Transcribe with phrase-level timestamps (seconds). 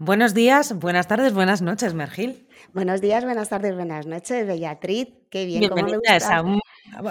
[0.00, 2.46] Buenos días, buenas tardes, buenas noches, Mergil.
[2.72, 5.08] Buenos días, buenas tardes, buenas noches, Bellatriz.
[5.28, 6.60] Qué bien, Bienvenidas a un...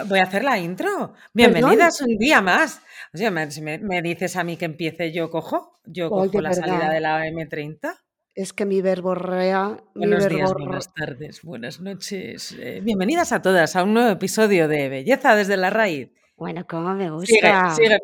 [0.08, 1.14] Voy a hacer la intro.
[1.34, 2.82] Bienvenidas un día más.
[3.14, 5.74] O sea, si me, dices a mí que empiece, yo cojo.
[5.86, 7.94] Yo cojo la salida de la M30.
[8.34, 9.84] Es que mi verborrea.
[9.94, 12.56] Buenos días, buenas tardes, buenas noches.
[12.58, 16.12] Eh, bienvenidas a todas a un nuevo episodio de Belleza desde la raíz.
[16.38, 17.26] Bueno, cómo me gusta.
[17.26, 18.00] Sigue, sigue,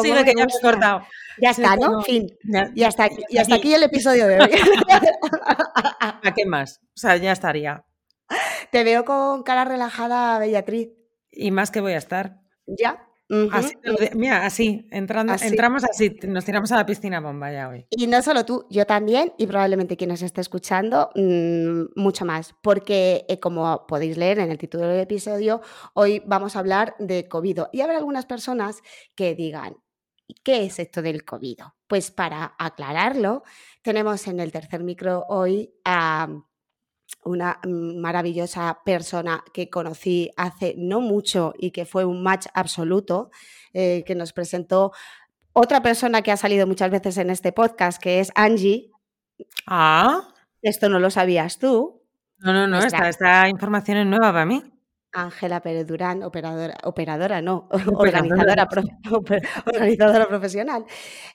[0.00, 1.02] sigue que ya me he cortado.
[1.42, 2.00] Ya está, ¿no?
[2.02, 2.28] Fin.
[2.74, 4.50] Ya, está, y hasta aquí el episodio de hoy.
[6.00, 6.80] ¿A qué más?
[6.80, 7.84] O sea, ya estaría.
[8.70, 10.90] Te veo con cara relajada, Bellatriz.
[11.32, 12.40] Y más que voy a estar.
[12.66, 13.03] ¿Ya?
[14.14, 17.86] Mira, así, entrando, entramos así, nos tiramos a la piscina bomba ya hoy.
[17.90, 22.54] Y no solo tú, yo también, y probablemente quien nos esté escuchando, mm, mucho más,
[22.62, 25.60] porque eh, como podéis leer en el título del episodio,
[25.94, 27.60] hoy vamos a hablar de COVID.
[27.72, 28.82] Y habrá algunas personas
[29.14, 29.76] que digan,
[30.42, 31.58] ¿qué es esto del COVID?
[31.86, 33.42] Pues para aclararlo,
[33.82, 36.28] tenemos en el tercer micro hoy a
[37.24, 43.30] una maravillosa persona que conocí hace no mucho y que fue un match absoluto,
[43.72, 44.92] eh, que nos presentó
[45.52, 48.90] otra persona que ha salido muchas veces en este podcast, que es Angie.
[49.66, 50.28] Ah.
[50.62, 52.02] Esto no lo sabías tú.
[52.38, 54.62] No, no, no, esta, esta información es nueva para mí.
[55.14, 58.68] Ángela Pérez Durán, operadora, operadora no, organizadora,
[59.66, 60.84] organizadora profesional.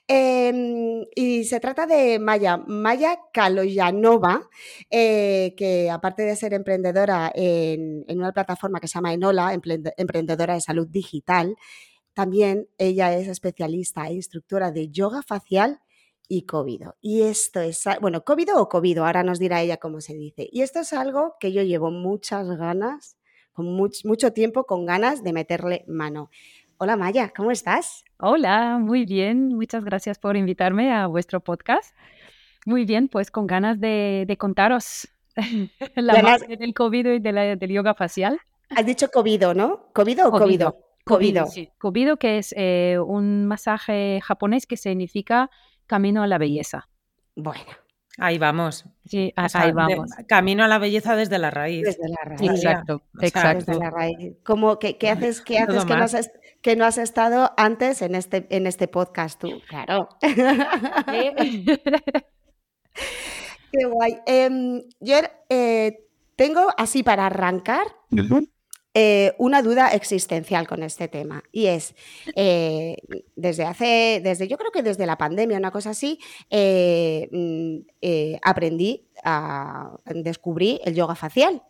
[0.06, 4.42] Em, y se trata de Maya, Maya Kaloyanova,
[4.90, 10.60] eh, que aparte de ser emprendedora en, una plataforma que se llama Enola, emprendedora de
[10.60, 11.56] salud digital,
[12.12, 15.80] también ella es especialista e instructora de yoga facial
[16.28, 16.82] y COVID.
[17.00, 20.48] Y esto es, bueno, COVID o COVID, ahora nos dirá ella cómo se dice.
[20.52, 23.16] Y esto es algo que yo llevo muchas ganas
[23.60, 26.30] con mucho tiempo con ganas de meterle mano.
[26.78, 28.04] Hola Maya, ¿cómo estás?
[28.18, 29.54] Hola, muy bien.
[29.54, 31.94] Muchas gracias por invitarme a vuestro podcast.
[32.64, 35.08] Muy bien, pues con ganas de, contaros
[35.94, 38.40] la base del COVID y del yoga facial.
[38.70, 39.90] Has dicho COVID, ¿no?
[39.92, 40.62] ¿COVID o COVID?
[41.04, 41.68] COVID, sí.
[41.76, 45.50] COVID, que es eh, un masaje japonés que significa
[45.86, 46.88] camino a la belleza.
[47.36, 47.72] Bueno,
[48.20, 48.84] Ahí vamos.
[49.06, 50.10] Sí, ahí vamos.
[50.28, 51.84] camino a la belleza desde la raíz.
[51.84, 52.50] Desde la raíz.
[52.50, 53.64] Exacto, exacto.
[53.66, 54.36] Desde la raíz.
[54.44, 56.30] Como que, ¿Qué haces, qué haces que, no has,
[56.60, 59.62] que no has estado antes en este, en este podcast tú?
[59.66, 60.10] Claro.
[60.20, 61.78] qué
[63.86, 64.18] guay.
[64.26, 65.16] Em, yo
[65.48, 67.86] eh, tengo así para arrancar.
[68.92, 71.94] Eh, una duda existencial con este tema y es
[72.34, 72.96] eh,
[73.36, 76.18] desde hace, desde yo creo que desde la pandemia, una cosa así,
[76.50, 81.62] eh, mm, aprendí a descubrí el yoga facial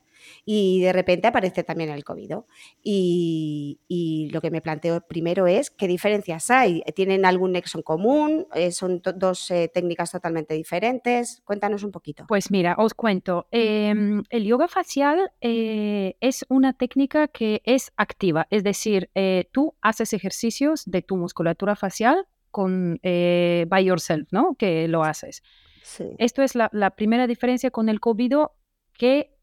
[0.44, 2.34] y de repente aparece también el COVID.
[2.82, 6.82] Y, lo que me planteo primero es qué diferencias hay.
[6.94, 8.46] ¿Tienen algún nexo en común?
[8.54, 11.42] Eh, ¿Son dos eh, técnicas totalmente diferentes?
[11.44, 12.24] Cuéntanos un poquito.
[12.28, 13.46] Pues mira, os cuento.
[13.50, 19.10] Em, el yoga facial eh, es una técnica que es activa, es decir,
[19.52, 24.54] tú haces ejercicios de tu musculatura facial con by yourself, ¿no?
[24.56, 25.42] Que lo haces.
[26.18, 28.34] Esto es la, la, primera diferencia con el COVID
[28.96, 29.39] que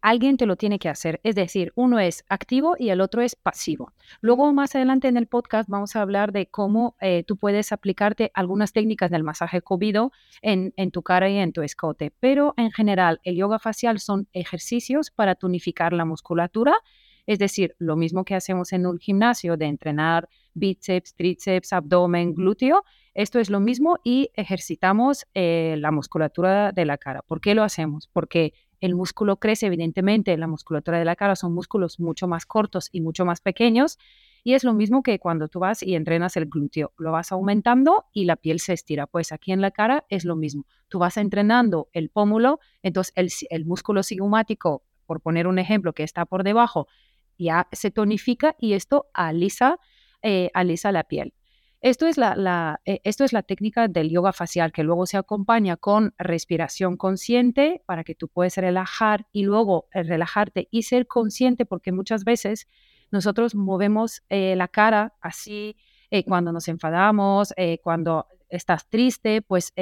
[0.00, 1.20] alguien te lo tiene que hacer.
[1.22, 3.92] Es decir, uno es activo y el otro es pasivo.
[4.20, 8.30] Luego, más adelante en el podcast, vamos a hablar de cómo eh, tú puedes aplicarte
[8.34, 9.96] algunas técnicas del masaje COVID
[10.42, 12.12] en, en tu cara y en tu escote.
[12.20, 16.74] Pero en general, el yoga facial son ejercicios para tonificar la musculatura.
[17.26, 22.84] Es decir, lo mismo que hacemos en un gimnasio de entrenar bíceps, tríceps, abdomen, glúteo.
[23.12, 27.22] Esto es lo mismo y ejercitamos eh, la musculatura de la cara.
[27.22, 28.08] ¿Por qué lo hacemos?
[28.12, 32.88] Porque el músculo crece, evidentemente, la musculatura de la cara son músculos mucho más cortos
[32.92, 33.98] y mucho más pequeños.
[34.44, 38.06] Y es lo mismo que cuando tú vas y entrenas el glúteo, lo vas aumentando
[38.12, 39.06] y la piel se estira.
[39.06, 40.64] Pues aquí en la cara es lo mismo.
[40.88, 43.12] Tú vas entrenando el pómulo, entonces
[43.50, 46.86] el, músculo cigomático, por poner un ejemplo, que está por debajo,
[47.36, 49.78] ya se tonifica y esto alisa,
[50.22, 51.34] eh, alisa la piel.
[51.80, 55.76] Esto es la, eh, esto es la técnica del yoga facial que luego se acompaña
[55.76, 61.66] con respiración consciente para que tú puedas relajar y luego eh, relajarte y ser consciente
[61.66, 62.66] porque muchas veces
[63.12, 65.76] nosotros movemos eh, la cara así
[66.24, 67.52] cuando nos enfadamos,
[67.82, 69.74] cuando estás triste, pues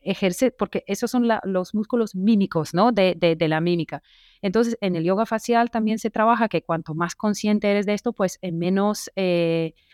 [0.00, 2.90] ejerce, porque esos son los músculos mímicos, ¿no?
[2.90, 4.02] De, de, la mímica.
[4.42, 8.12] Entonces, en el yoga facial también se trabaja que cuanto más consciente eres de esto,
[8.12, 9.08] pues menos,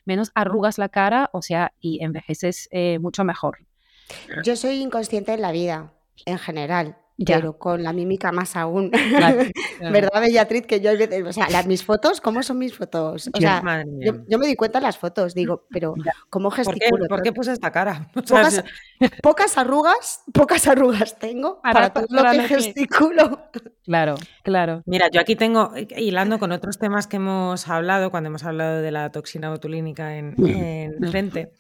[0.05, 2.69] menos arrugas la cara, o sea, y envejeces
[3.01, 3.59] mucho mejor.
[4.45, 5.93] Yo soy inconsciente en la vida,
[6.27, 8.91] en general pero con la mímica más aún.
[9.81, 10.67] ¿Verdad, Bellatriz?
[10.67, 10.91] Que yo,
[11.27, 13.31] o sea, las, mis fotos, ¿cómo son mis fotos?
[13.33, 13.85] O sea,
[14.29, 15.95] yo, me di cuenta en las fotos, digo, pero
[16.29, 17.07] ¿cómo gesticulo?
[17.09, 18.11] ¿Por qué, puse esta cara?
[19.23, 23.51] Pocas, arrugas, pocas arrugas tengo para, todo lo que gesticulo.
[23.85, 24.83] Claro, claro.
[24.87, 28.91] Mira, yo aquí tengo, hilando con otros temas que hemos hablado, cuando hemos hablado de
[28.91, 31.53] la toxina botulínica en, en frente,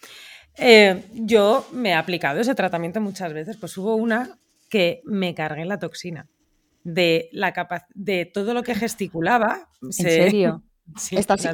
[0.56, 3.56] eh, yo me he aplicado ese tratamiento muchas veces.
[3.56, 4.38] Pues hubo una
[4.70, 6.28] que me cargué la toxina
[6.84, 7.52] de la
[7.94, 9.68] de todo lo que gesticulaba.
[9.82, 10.62] ¿En serio?
[11.12, 11.44] ¿Estás,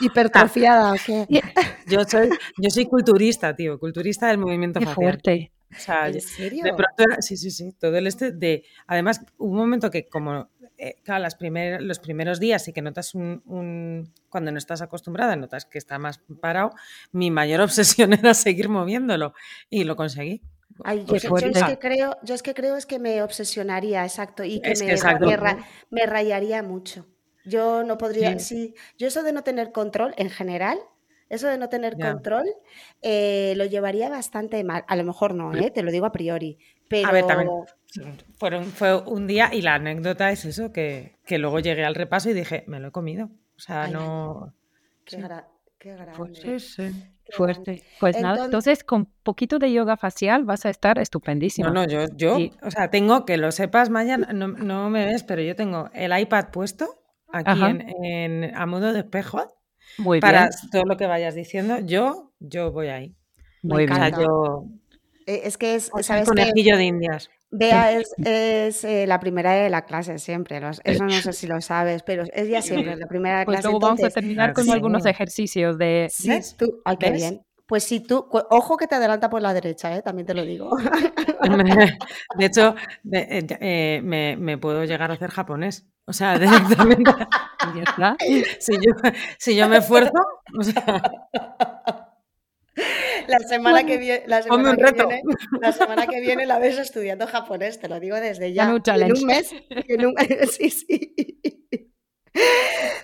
[0.00, 0.94] hipertrofiada.
[1.86, 5.52] Yo soy, yo soy culturista, tío, culturista del movimiento Qué fuerte.
[5.70, 6.64] ¿En serio?
[7.20, 8.64] sí, sí, sí, todo el este de...
[8.86, 11.36] Además, un momento que como, eh, claro, las
[11.80, 16.20] los primeros días y que notas un, Cuando no estás acostumbrada, notas que está más
[16.40, 16.70] parado,
[17.10, 19.32] mi mayor obsesión era seguir moviéndolo
[19.70, 20.42] y lo conseguí
[21.06, 24.74] yo, es que creo, yo es que creo es que me obsesionaría, exacto, y que,
[24.80, 25.56] me,
[25.90, 27.06] me, rayaría mucho.
[27.44, 28.74] Yo no podría, sí.
[28.98, 30.78] yo eso de no tener control en general,
[31.28, 32.44] eso de no tener control,
[33.00, 34.84] eh, lo llevaría bastante mal.
[34.86, 35.70] A lo mejor no, ¿eh?
[35.70, 36.58] te lo digo a priori.
[36.88, 37.08] Pero...
[37.08, 37.50] A ver, también
[38.38, 42.30] fueron, fue un día y la anécdota es eso, que, que, luego llegué al repaso
[42.30, 43.30] y dije, me lo he comido.
[43.56, 44.54] O sea, no...
[45.04, 45.26] Qué,
[45.78, 46.12] qué grande.
[46.16, 47.11] Pues sí, sí.
[47.30, 47.82] Fuerte.
[48.00, 51.68] Pues nada, entonces con poquito de yoga facial vas a estar estupendísimo.
[51.68, 55.22] No, no, yo, yo o sea, tengo, que lo sepas, Maya, no, no, me ves,
[55.22, 57.02] pero yo tengo el iPad puesto
[57.32, 57.62] aquí
[58.02, 59.54] en, a modo de espejo.
[59.98, 63.16] Muy para todo lo que vayas diciendo, yo, yo voy ahí.
[63.62, 64.12] Muy bien.
[64.18, 64.66] yo,
[65.26, 67.30] eh, es que es, ¿sabes conejillo de indias.
[67.52, 71.60] Bea es, es eh, la primera de la clase siempre, eso no sé si lo
[71.60, 73.68] sabes, pero es ya siempre la primera de pues clase.
[73.68, 76.08] Luego vamos a terminar con algunos ejercicios de...
[76.10, 77.42] Sí, tú, ay, qué bien.
[77.66, 80.02] Pues si tú, ojo que te adelanta por la derecha, ¿eh?
[80.02, 80.76] también te lo digo.
[82.38, 82.74] De hecho,
[83.10, 85.86] eh, eh, me, me, puedo llegar a hacer japonés.
[86.06, 87.12] O sea, directamente.
[88.58, 88.92] Si yo,
[89.38, 90.12] si yo me esfuerzo,
[90.58, 91.00] o sea...
[93.28, 95.22] La semana, que, viene, la, semana que viene,
[95.60, 98.64] la semana que viene la ves estudiando japonés, te lo digo desde ya.
[98.86, 99.54] En un mes.
[100.58, 101.14] sí, sí.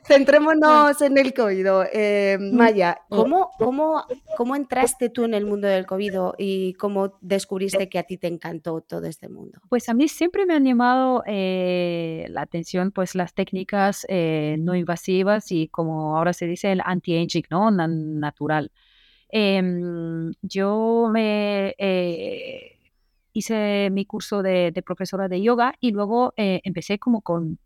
[0.06, 1.66] Centrémonos en el COVID.
[1.92, 4.02] Eh, Maya, ¿cómo, cómo,
[4.36, 8.26] ¿cómo entraste tú en el mundo del COVID y cómo descubriste que a ti te
[8.26, 9.60] encantó todo este mundo?
[9.68, 14.74] Pues a mí siempre me han llamado eh, la atención pues las técnicas eh, no
[14.74, 17.70] invasivas y como ahora se dice el anti-aging, ¿no?
[17.70, 18.72] Natural.
[19.30, 22.78] Em, yo me eh,
[23.32, 27.58] hice mi curso de, profesora de yoga y luego eh, empecé como con,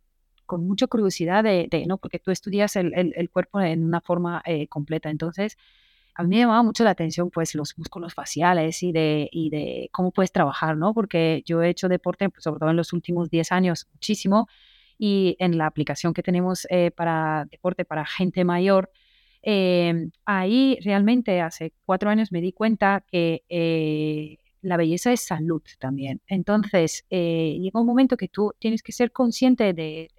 [0.47, 1.99] con mucha curiosidad de, ¿no?
[1.99, 5.11] Porque tú estudias el, el, cuerpo en una forma eh, completa.
[5.11, 5.57] Entonces,
[6.15, 9.89] a mí me llamaba mucho la atención pues los músculos faciales y de, y de
[9.93, 10.95] cómo puedes trabajar, ¿no?
[10.95, 14.49] Porque yo he hecho deporte, pues, sobre todo en los últimos 10 años, muchísimo,
[14.99, 16.67] y en la aplicación que tenemos
[16.97, 18.91] para deporte para gente mayor,
[19.43, 25.63] Em, ahí realmente hace cuatro años me di cuenta que eh, la belleza es salud
[25.81, 26.21] también.
[26.29, 30.11] Entonces, eh, llega un momento que tú tienes que ser consciente de,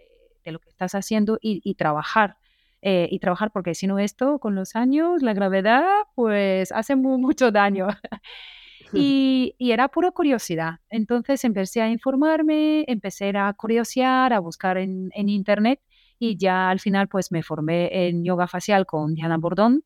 [0.46, 2.38] lo que estás haciendo y, trabajar.
[2.82, 7.50] Eh, y trabajar, porque si no esto, con los años, la gravedad, pues hace mucho
[7.52, 7.88] daño.
[8.94, 10.80] y, era pura curiosidad.
[10.90, 15.80] Entonces empecé a informarme, empecé a curiosear, a buscar en, en internet
[16.24, 19.84] y ya al final pues me formé en yoga facial con Diana Bordón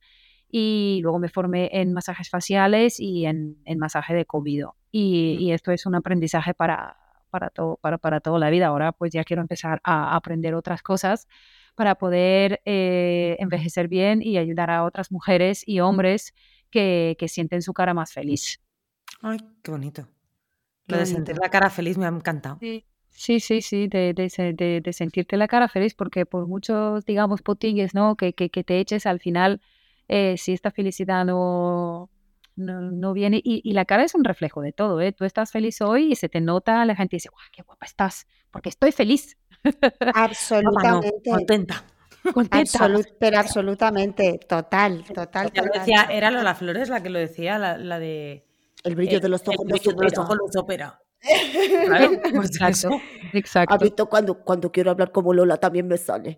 [0.47, 4.75] y luego me formé en masajes faciales y en, masaje de comido.
[4.91, 6.95] Y, esto es un aprendizaje para,
[7.31, 8.67] para, todo, para, para toda la vida.
[8.67, 11.27] Ahora pues ya quiero empezar a aprender otras cosas
[11.73, 16.35] para poder eh, envejecer bien y ayudar a otras mujeres y hombres
[16.69, 18.61] que, que sienten su cara más feliz.
[19.23, 20.07] Ay, qué bonito.
[20.85, 22.57] Lo de sentir la cara feliz me ha encantado.
[22.59, 22.85] Sí.
[23.17, 27.95] Sí, sí, sí, de, de, de, sentirte la cara feliz, porque por muchos, digamos, potingues,
[27.95, 28.15] ¿no?
[28.15, 29.59] Que, que, que te eches al final,
[30.07, 32.11] eh, si esta felicidad no,
[32.55, 35.13] no, viene, y, la cara es un reflejo de todo, ¿eh?
[35.13, 38.27] Tú estás feliz hoy y se te nota, la gente dice, ¡guau, qué guapa estás!
[38.51, 39.35] Porque estoy feliz.
[40.13, 41.11] Absolutamente.
[41.27, 41.83] contenta.
[42.33, 42.89] Contenta.
[43.19, 45.51] pero absolutamente, total, total.
[45.51, 45.71] total.
[45.73, 48.45] Decía, era Lola Flores la que lo decía, la, la de...
[48.83, 50.99] El brillo de los ojos, el brillo de los ojos los opera.
[51.21, 53.01] Pues exacto,
[53.33, 53.75] exacto.
[53.75, 56.37] A mí cuando, cuando quiero hablar como Lola también me sale.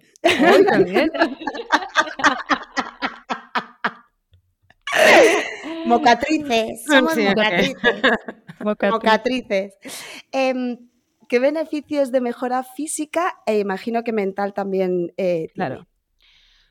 [5.86, 8.02] mocatrices, somos mocatrices.
[8.92, 9.74] mocatrices.
[10.32, 10.90] Em,
[11.28, 15.86] ¿Qué beneficios de mejora física e imagino que mental también eh, Claro.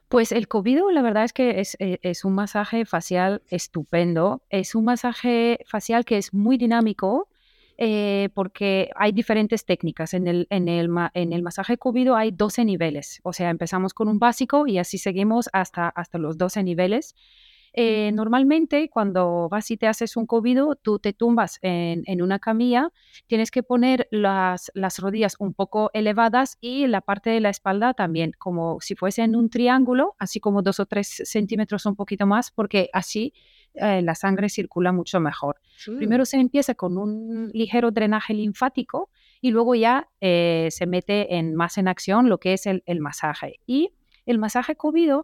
[0.08, 4.42] Pues el COVID, la verdad es que es, eh, es, un masaje facial estupendo.
[4.48, 7.28] Es un masaje facial que es muy dinámico
[7.80, 10.12] eh, porque hay diferentes técnicas.
[10.12, 13.20] En el, en, el, en el masaje COVID hay 12 niveles.
[13.23, 17.14] O sea, empezamos con un básico y así seguimos hasta, hasta los 12 niveles.
[17.75, 22.90] Eh, normalmente cuando vas y te haces un COVID, tú te tumbas en, una camilla,
[23.28, 27.94] tienes que poner las, las, rodillas un poco elevadas y la parte de la espalda
[27.94, 32.26] también, como si fuese en un triángulo, así como dos o tres centímetros un poquito
[32.26, 33.32] más, porque así
[33.80, 35.56] eh, la sangre circula mucho mejor.
[35.97, 41.54] Primero se empieza con un ligero drenaje linfático y luego ya eh, se mete en,
[41.54, 43.61] más en acción lo que es el, el masaje.
[43.66, 43.92] Y
[44.26, 45.23] el masaje COVID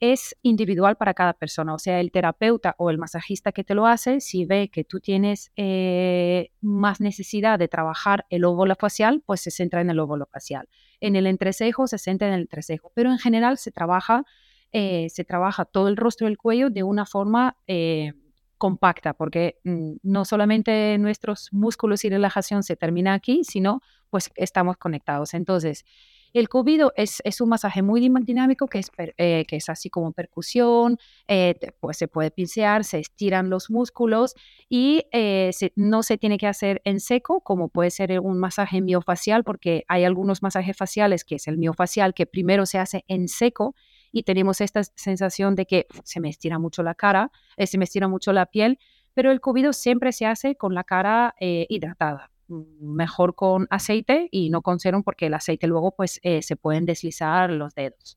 [0.00, 1.74] es individual para cada persona.
[1.74, 5.00] O sea, el terapeuta o el masajista que te lo hace, si ve que tú
[5.00, 10.26] tienes eh, más necesidad de trabajar el óvulo facial, pues se centra en el óvulo
[10.26, 10.68] facial.
[11.00, 14.24] En el entrecejo se centra en el entrecejo, pero en general se trabaja,
[14.72, 18.12] eh, se trabaja todo el rostro y el cuello de una forma eh,
[18.58, 23.80] compacta, porque mm, no solamente nuestros músculos y relajación se termina aquí, sino
[24.10, 25.34] pues estamos conectados.
[25.34, 25.84] Entonces,
[26.32, 30.12] el COVID es, es un masaje muy dinámico que es, eh, que es así como
[30.12, 34.34] percusión, eh, pues se puede pincear, se estiran los músculos
[34.68, 39.44] y eh, no se tiene que hacer en seco como puede ser un masaje miofacial
[39.44, 43.74] porque hay algunos masajes faciales que es el miofacial que primero se hace en seco
[44.16, 48.08] y tenemos esta sensación de que se me estira mucho la cara, se me estira
[48.08, 48.78] mucho la piel,
[49.12, 54.62] pero el COVID siempre se hace con la cara hidratada mejor con aceite y no
[54.62, 58.16] con serum porque el aceite luego pues eh, se pueden deslizar los dedos.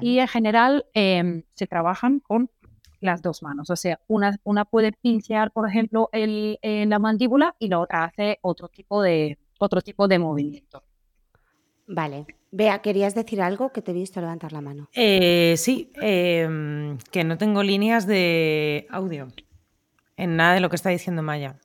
[0.00, 2.50] Y en general em, se trabajan con
[3.00, 7.68] las dos manos, o sea, una, una puede pincear, por ejemplo, el, la mandíbula y
[7.68, 10.82] la otra hace otro tipo de, otro tipo de movimiento.
[11.86, 12.26] Vale.
[12.56, 14.88] Vea, ¿querías decir algo que te he visto levantar la mano?
[14.94, 19.28] Eh, sí, em, que no tengo líneas de audio
[20.16, 21.58] en nada de lo que está diciendo Maya.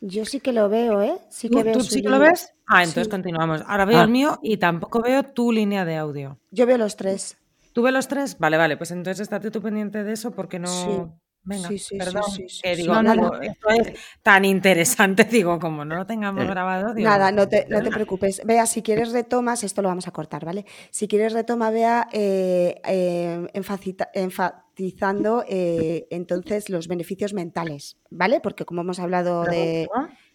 [0.00, 1.18] Yo sí que lo veo, ¿eh?
[1.30, 2.54] Sí que veo ¿Tú sí que lo ves?
[2.68, 3.62] Ah, entonces continuamos.
[3.66, 4.06] Ahora veo el ah.
[4.06, 6.38] mío y tampoco veo tu línea de audio.
[6.52, 7.36] Yo veo los tres.
[7.72, 8.38] ¿Tú ves los tres?
[8.38, 11.18] Vale, vale, pues entonces estate tú pendiente de eso porque no...
[11.42, 12.22] Venga, sí, sí, perdón,
[12.62, 16.94] que digo, no, esto es tan interesante, digo, como no lo tengamos eh, grabado.
[16.94, 18.42] Nada, no te, no te preocupes.
[18.44, 20.66] Vea, si quieres retomas, esto lo vamos a cortar, ¿vale?
[20.90, 28.40] Si quieres retoma, vea, eh, eh, enfatizando entonces los beneficios mentales, ¿vale?
[28.40, 29.88] Porque como hemos hablado de...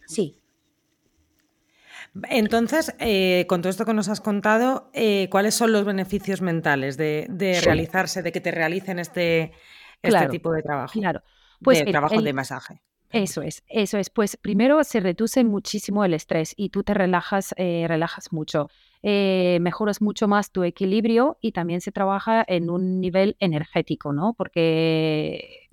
[0.06, 0.40] Sí.
[2.30, 2.94] Entonces,
[3.46, 4.90] con todo esto que nos has contado,
[5.30, 9.52] ¿cuáles son los beneficios mentales de, de realizarse, de que te realicen este
[10.02, 10.92] este tipo de trabajo.
[10.92, 11.22] Claro.
[11.62, 12.82] Pues de trabajo de masaje.
[13.12, 14.10] Eso es, eso es.
[14.10, 18.68] Pues primero se reduce muchísimo el estrés y tú te relajas, eh, relajas mucho.
[19.02, 24.34] Eh, mejoras mucho más tu equilibrio y también se trabaja en un nivel energético, ¿no?
[24.34, 25.68] Porque,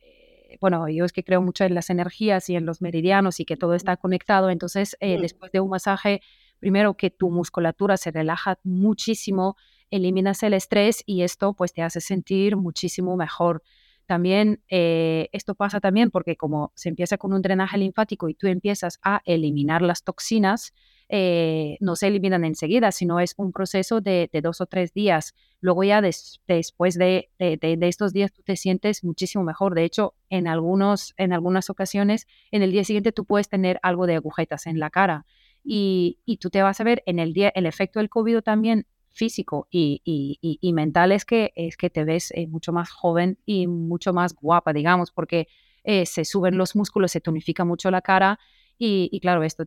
[0.00, 3.46] eh, bueno, yo es que creo mucho en las energías y en los meridianos y
[3.46, 4.50] que todo está conectado.
[4.50, 5.20] Entonces, mm.
[5.22, 6.20] después de un masaje,
[6.58, 9.56] primero que tu musculatura se relaja muchísimo,
[9.90, 13.62] eliminas el estrés y esto pues te hace sentir muchísimo mejor.
[14.08, 18.46] También eh, esto pasa también porque como se empieza con un drenaje linfático y tú
[18.46, 20.72] empiezas a eliminar las toxinas,
[21.10, 25.34] eh, no se eliminan enseguida, sino es un proceso de, dos o tres días.
[25.60, 29.74] Luego ya después de, estos días tú te sientes muchísimo mejor.
[29.74, 34.06] De hecho, en, algunos, en algunas ocasiones, en el día siguiente tú puedes tener algo
[34.06, 35.26] de agujetas en la cara.
[35.62, 38.86] Y, y, tú te vas a ver en el día, el efecto del COVID también
[39.18, 44.12] físico y, mental es que, es que te ves eh, mucho más joven y mucho
[44.12, 45.48] más guapa, digamos, porque
[45.84, 48.38] eh, se suben los músculos, se tonifica mucho la cara
[48.80, 49.64] y, claro, esto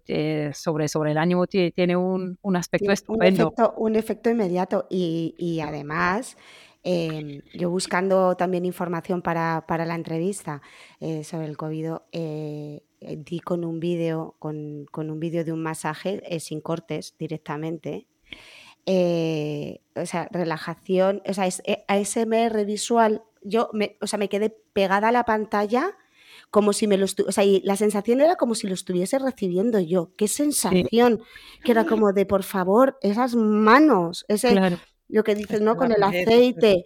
[0.53, 3.53] sobre, sobre el ánimo tiene un, aspecto estupendo.
[3.75, 6.37] Un efecto, inmediato y, además...
[6.83, 10.63] Em, yo buscando también información para, la entrevista
[10.99, 11.91] eh, sobre el COVID,
[12.99, 18.07] di con un vídeo con, con, un vídeo de un masaje sin cortes directamente
[18.85, 24.29] eh, o sea, relajación, o sea, es, eh, ASMR visual, yo me, o sea, me
[24.29, 25.95] quedé pegada a la pantalla
[26.49, 29.79] como si me lo o sea, y la sensación era como si lo estuviese recibiendo
[29.79, 30.11] yo.
[30.17, 31.21] Qué sensación,
[31.63, 35.77] que era como de, por favor, esas manos, ese, lo que dices, ¿no?
[35.77, 36.83] Con el aceite.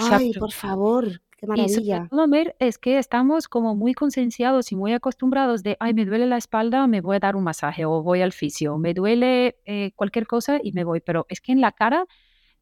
[0.00, 0.16] ¡Ah!
[0.18, 2.08] Ay, por favor, Qué maravilla.
[2.10, 6.26] Y ver es que estamos como muy concienciados y muy acostumbrados de, ay, me duele
[6.26, 9.92] la espalda, me voy a dar un masaje o voy al fisio, me duele eh,
[9.94, 11.00] cualquier cosa y me voy.
[11.00, 12.06] Pero es que en la cara,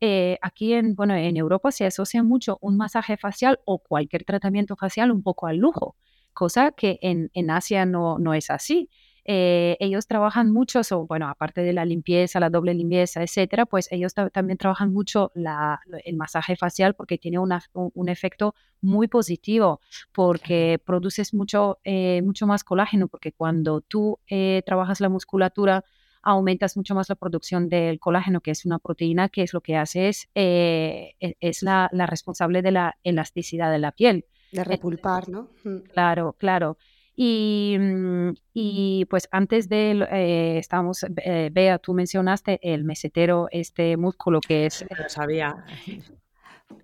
[0.00, 4.76] eh, aquí en, bueno, en Europa se asocia mucho un masaje facial o cualquier tratamiento
[4.76, 5.96] facial un poco al lujo.
[6.34, 8.90] cosa que en, en Asia no, no es así.
[9.28, 14.14] Eh, ellos trabajan mucho, bueno, aparte de la limpieza, la doble limpieza, etcétera, pues ellos
[14.14, 19.80] también trabajan mucho el masaje facial porque tiene un, efecto muy positivo,
[20.12, 25.84] porque produces mucho, eh, mucho más colágeno, porque cuando tú eh, trabajas la musculatura,
[26.22, 29.76] aumentas mucho más la producción del colágeno, que es una proteína que es lo que
[29.76, 34.24] hace es, e, es la, la, responsable de la elasticidad de la piel.
[34.52, 35.50] De repulpar, ¿no?
[35.92, 36.78] Claro, claro.
[37.16, 43.96] Y, mm, y, pues antes de, eh, estábamos, eh, Bea, tú mencionaste el mesetero, este
[43.96, 44.84] músculo que es...
[44.96, 45.64] Lo sabía.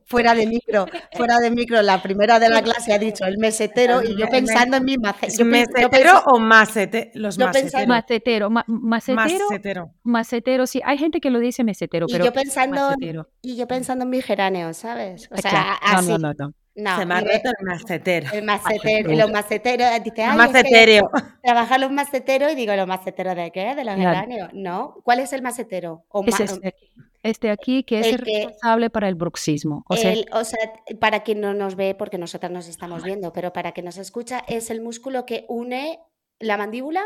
[0.07, 4.03] Fuera de micro, fuera de micro, la primera de la clase ha dicho el mesetero
[4.03, 5.45] y yo pensando en mi macetero.
[5.45, 7.11] ¿Mesetero o macete?
[7.15, 7.89] Los maceteros.
[7.89, 10.67] Macetero, macetero, macetero.
[10.67, 12.95] sí, hay gente que lo dice mesetero, pero y yo pensando,
[13.41, 15.29] Y yo pensando en mi geraneo, ¿sabes?
[15.31, 16.09] O sea, así.
[16.09, 16.55] No, no, no.
[16.75, 18.31] No, se me ha roto el macetero.
[18.33, 19.89] El macetero, los maceteros.
[20.03, 21.11] Dice, macetero.
[21.43, 23.75] trabajar los maceteros y digo, ¿los maceteros de qué?
[23.75, 24.49] De los geranios.
[24.53, 24.97] No.
[25.05, 26.05] ¿Cuál es el macetero?
[26.09, 29.85] O es este, aquí, este aquí, que es el responsable para el bruxismo.
[29.89, 30.59] O, sea, o sea,
[30.99, 34.43] para quien no nos ve, porque nosotras nos estamos viendo, pero para quien nos escucha,
[34.49, 36.01] es el músculo que une
[36.39, 37.03] la mandíbula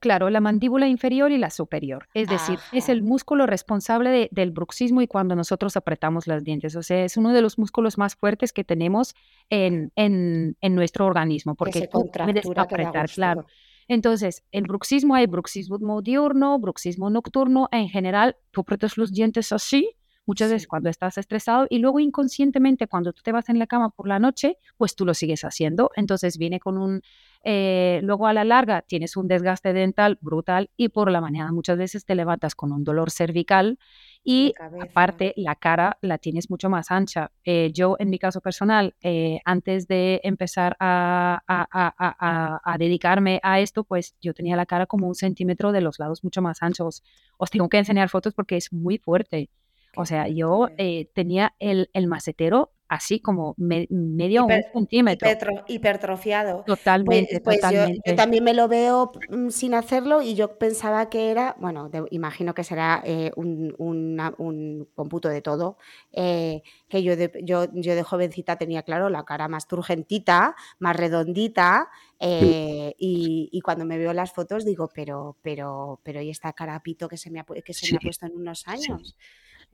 [0.00, 2.08] claro, la mandíbula inferior y la superior.
[2.14, 6.76] Es decir, es el músculo responsable del bruxismo y cuando nosotros apretamos las dientes.
[6.76, 9.14] O sea, es uno de los músculos más fuertes que tenemos
[9.50, 13.46] en, en, nuestro organismo, porque puedes apretar, claro.
[13.88, 17.68] Entonces, el bruxismo hay bruxismo diurno, bruxismo nocturno.
[17.70, 19.95] En general, tú apretas los dientes así,
[20.26, 23.90] muchas veces cuando estás estresado y luego inconscientemente cuando tú te vas en la cama
[23.90, 25.90] por la noche, pues tú lo sigues haciendo.
[25.96, 27.02] Entonces viene con un
[27.48, 31.78] eh, luego a la larga tienes un desgaste dental brutal y por la mañana muchas
[31.78, 33.78] veces te levantas con un dolor cervical
[34.24, 34.52] y
[34.82, 37.30] aparte la cara la tienes mucho más ancha.
[37.44, 43.84] Eh, yo en mi caso personal, eh, antes de empezar a, a, dedicarme a esto,
[43.84, 47.04] pues yo tenía la cara como un centímetro de los lados mucho más anchos.
[47.38, 49.50] Os tengo que enseñar fotos porque es muy fuerte.
[49.96, 50.68] O sea, yo
[51.14, 55.28] tenía el, el macetero así como medio un centímetro.
[55.66, 56.62] hipertrofiado.
[56.64, 61.30] Totalmente, pues, pues Yo, también me lo veo mm, sin hacerlo y yo pensaba que
[61.30, 65.78] era, bueno, imagino que será eh, un, un, cómputo de todo,
[66.12, 70.96] eh, que yo de, yo, yo de jovencita tenía, claro, la cara más turgentita, más
[70.96, 71.88] redondita,
[72.20, 77.16] eh, y, cuando me veo las fotos digo, pero, pero, pero, ¿y esta carapito que
[77.16, 79.16] se me ha, que se me ha puesto en unos años?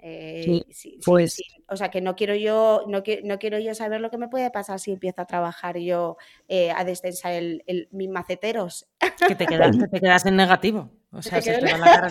[0.05, 0.65] Eh,
[1.05, 4.27] pues o sea que no quiero yo no, no, quiero yo saber lo que me
[4.27, 6.17] puede pasar si empiezo a trabajar yo
[6.49, 8.89] eh, a destensar el, mis maceteros.
[9.29, 10.91] Que te quedas, te quedas en negativo.
[11.13, 12.09] O sea se te, la cara,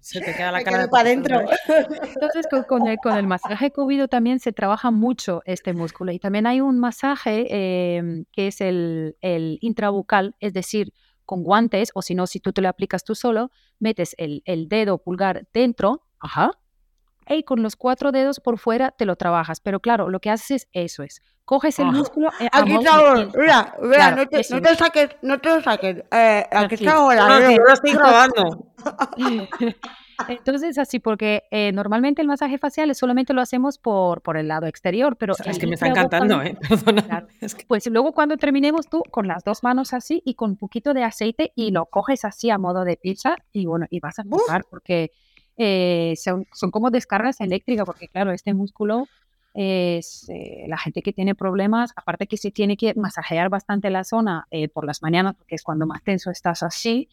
[0.00, 4.40] se te queda la cara para adentro entonces con, el, con el masaje cubido también
[4.40, 9.58] se trabaja mucho este músculo y también hay un masaje em, que es el, el
[9.60, 10.92] intrabucal es decir
[11.24, 14.68] con guantes o si no si tú te lo aplicas tú solo metes el, el
[14.68, 16.50] dedo pulgar dentro ajá
[17.28, 19.60] y con los cuatro dedos por fuera te lo trabajas.
[19.60, 21.22] Pero claro, lo que haces es eso es.
[21.44, 22.30] Coges el músculo.
[22.40, 22.96] Eh, aquí está,
[23.34, 26.02] mira, mira, no, te, no, te, saques, no te saques.
[26.10, 27.28] Eh, aquí está ahora.
[27.28, 28.72] No, no, estoy grabando.
[30.28, 34.66] Entonces, así, porque eh, normalmente el masaje facial solamente lo hacemos por, por el lado
[34.66, 35.34] exterior, pero...
[35.44, 36.56] Es que me está encantando, ¿eh?
[36.68, 37.26] Perdona.
[37.68, 41.02] Pues luego cuando terminemos tú con las dos manos así y con un poquito de
[41.02, 44.64] aceite y lo coges así a modo de pizza y bueno, y vas a jugar
[44.70, 45.10] porque
[45.56, 49.06] eh, son, como descargas eléctricas, porque claro, este músculo
[49.54, 54.02] es eh, la gente que tiene problemas, aparte que se tiene que masajear bastante la
[54.02, 57.08] zona eh, por las mañanas, porque es cuando más tenso estás así,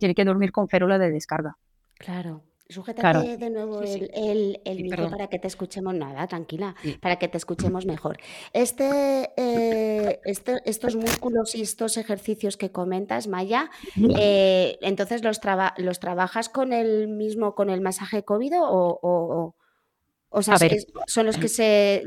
[0.00, 1.56] tiene que dormir con férula de descarga.
[1.96, 2.42] Claro.
[2.68, 7.38] Sujétate de nuevo el, el, micro para que te escuchemos nada, tranquila, para que te
[7.38, 8.18] escuchemos mejor.
[8.52, 13.70] Este, eh, este, estos músculos y estos ejercicios que comentas, Maya,
[14.18, 15.38] eh, entonces los,
[15.76, 19.54] los trabajas con el mismo, con el masaje COVID o,
[20.28, 20.56] o, sea,
[21.06, 22.02] son los que se,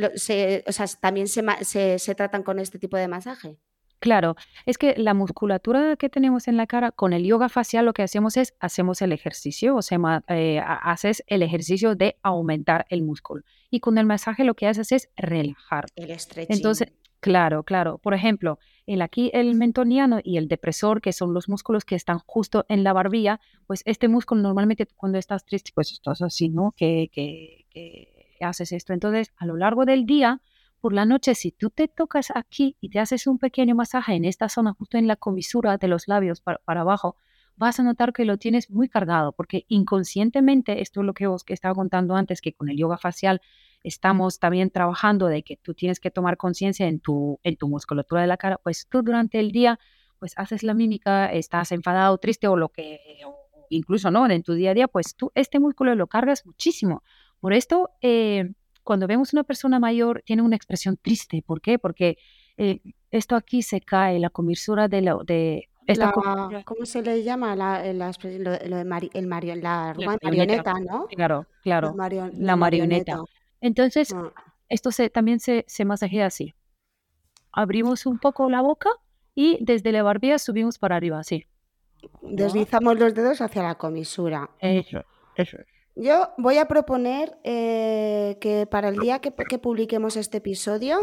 [0.68, 3.58] o sea, también se, se, se tratan con este tipo de masaje.
[4.00, 4.36] Claro,
[4.66, 8.02] es que la musculatura que tenemos en la cara, con el yoga facial lo que
[8.02, 13.44] hacemos es, hacemos el ejercicio, o sea, eh, haces el ejercicio de aumentar el músculo.
[13.70, 15.86] Y con el masaje lo que haces es relajar.
[15.96, 16.16] El
[16.48, 17.98] Entonces, claro, claro.
[17.98, 18.58] Por ejemplo,
[18.88, 22.86] el aquí el mentoniano y el depresor, que son los músculos que están justo en
[22.86, 26.74] la barbilla, pues este músculo normalmente cuando estás triste, pues estás así, ¿no?
[26.78, 28.94] Que, que, que haces esto.
[28.94, 30.42] Entonces, a lo largo del día,
[30.80, 34.26] por la noche, si tú te tocas aquí y te haces un pequeño masaje en
[34.26, 37.18] esta zona, justo en la comisura de los labios para, abajo,
[37.56, 41.44] vas a notar que lo tienes muy cargado, porque inconscientemente, esto es lo que os
[41.48, 43.42] estaba contando antes, que con el yoga facial
[43.84, 48.22] estamos también trabajando de que tú tienes que tomar conciencia en tu, en tu musculatura
[48.22, 49.80] de la cara, pues tú durante el día
[50.20, 53.00] pues haces la mímica, estás enfadado, triste o lo que,
[53.70, 57.04] incluso no, en tu día a día, pues tú este músculo lo cargas muchísimo.
[57.40, 58.52] Por esto, eh,
[58.84, 61.44] cuando vemos una persona mayor, tiene una expresión triste.
[61.46, 61.80] ¿Por qué?
[61.80, 62.18] Porque
[62.58, 66.12] eh, esto aquí se cae, la comisura de, la, de esta
[66.66, 67.56] ¿Cómo se le llama?
[67.56, 71.08] La, eh, la, lo, de el mario, la, marioneta, ¿no?
[71.08, 71.96] Claro, claro.
[72.34, 73.20] la marioneta.
[73.60, 74.32] Entonces, ah.
[74.70, 76.54] esto se, también se, se masajea así.
[77.52, 78.90] Abrimos un poco la boca
[79.34, 81.46] y desde la barbilla subimos para arriba, así.
[82.22, 84.52] Deslizamos los dedos hacia la comisura.
[84.60, 85.04] Eso,
[85.36, 85.58] eso
[86.00, 90.98] Yo voy a proponer eh, que para el día que, publiquemos este episodio,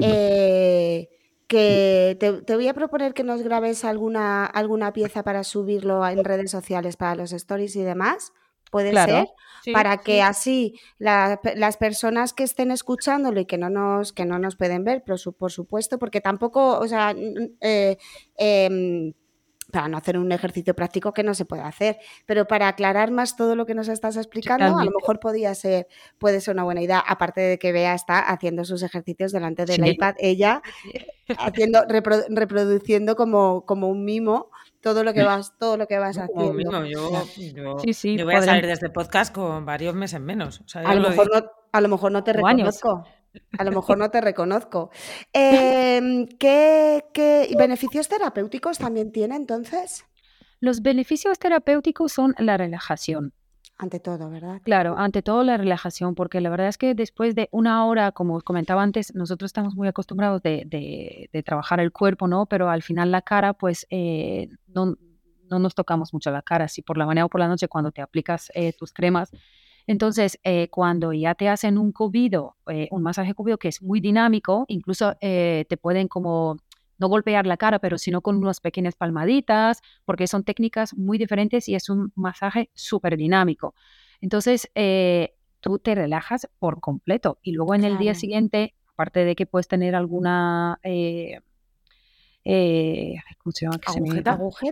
[0.00, 1.10] eh,
[1.46, 6.50] que te, voy a proponer que nos grabes alguna, alguna pieza para subirlo en redes
[6.50, 8.32] sociales, para los stories y demás.
[8.70, 9.28] Puede ser,
[9.74, 14.56] para que así las personas que estén escuchándolo y que no nos, que no nos
[14.56, 17.14] pueden ver, pero por supuesto, porque tampoco, o sea,
[17.60, 17.98] eh,
[18.38, 19.12] em,
[19.72, 23.36] para no hacer un ejercicio práctico que no se puede hacer, pero para aclarar más
[23.36, 26.82] todo lo que nos estás explicando, a lo mejor podría ser, puede ser una buena
[26.82, 30.62] idea, aparte de que Bea está haciendo sus ejercicios delante del iPad, ella
[31.38, 34.50] haciendo, reproduciendo como, como un mimo
[34.82, 36.84] todo lo que vas, todo lo que vas haciendo.
[36.84, 37.10] yo,
[38.24, 40.62] voy a salir de este podcast con varios meses menos.
[40.74, 43.06] a, lo mejor no, a lo mejor no te reconozco.
[43.58, 44.90] A lo mejor no te reconozco.
[45.32, 47.04] Em, ¿qué,
[47.56, 50.04] beneficios terapéuticos también tiene entonces?
[50.60, 53.32] Los beneficios terapéuticos son la relajación.
[53.78, 54.60] Ante todo, ¿verdad?
[54.62, 58.36] Claro, ante todo la relajación, porque la verdad es que después de una hora, como
[58.36, 62.46] os comentaba antes, nosotros estamos muy acostumbrados de, trabajar el cuerpo, ¿no?
[62.46, 64.96] Pero al final la cara, pues eh, no,
[65.48, 68.02] nos tocamos mucho la cara, si por la mañana o por la noche cuando te
[68.02, 69.32] aplicas eh, tus cremas,
[69.86, 74.00] entonces, eh, cuando ya te hacen un cubido, eh, un masaje cubido que es muy
[74.00, 76.56] dinámico, incluso eh, te pueden como
[76.98, 81.68] no golpear la cara, pero sino con unas pequeñas palmaditas, porque son técnicas muy diferentes
[81.68, 83.74] y es un masaje súper dinámico.
[84.20, 84.70] Entonces,
[85.58, 89.66] tú te relajas por completo y luego en el día siguiente, aparte de que puedes
[89.66, 90.78] tener alguna...
[93.38, 93.78] ¿cómo se llama?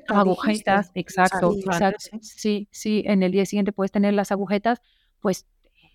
[0.08, 2.18] agujetas, exacto, exacto.
[2.20, 4.80] Sí, sí, en el día siguiente puedes tener las agujetas
[5.20, 5.46] pues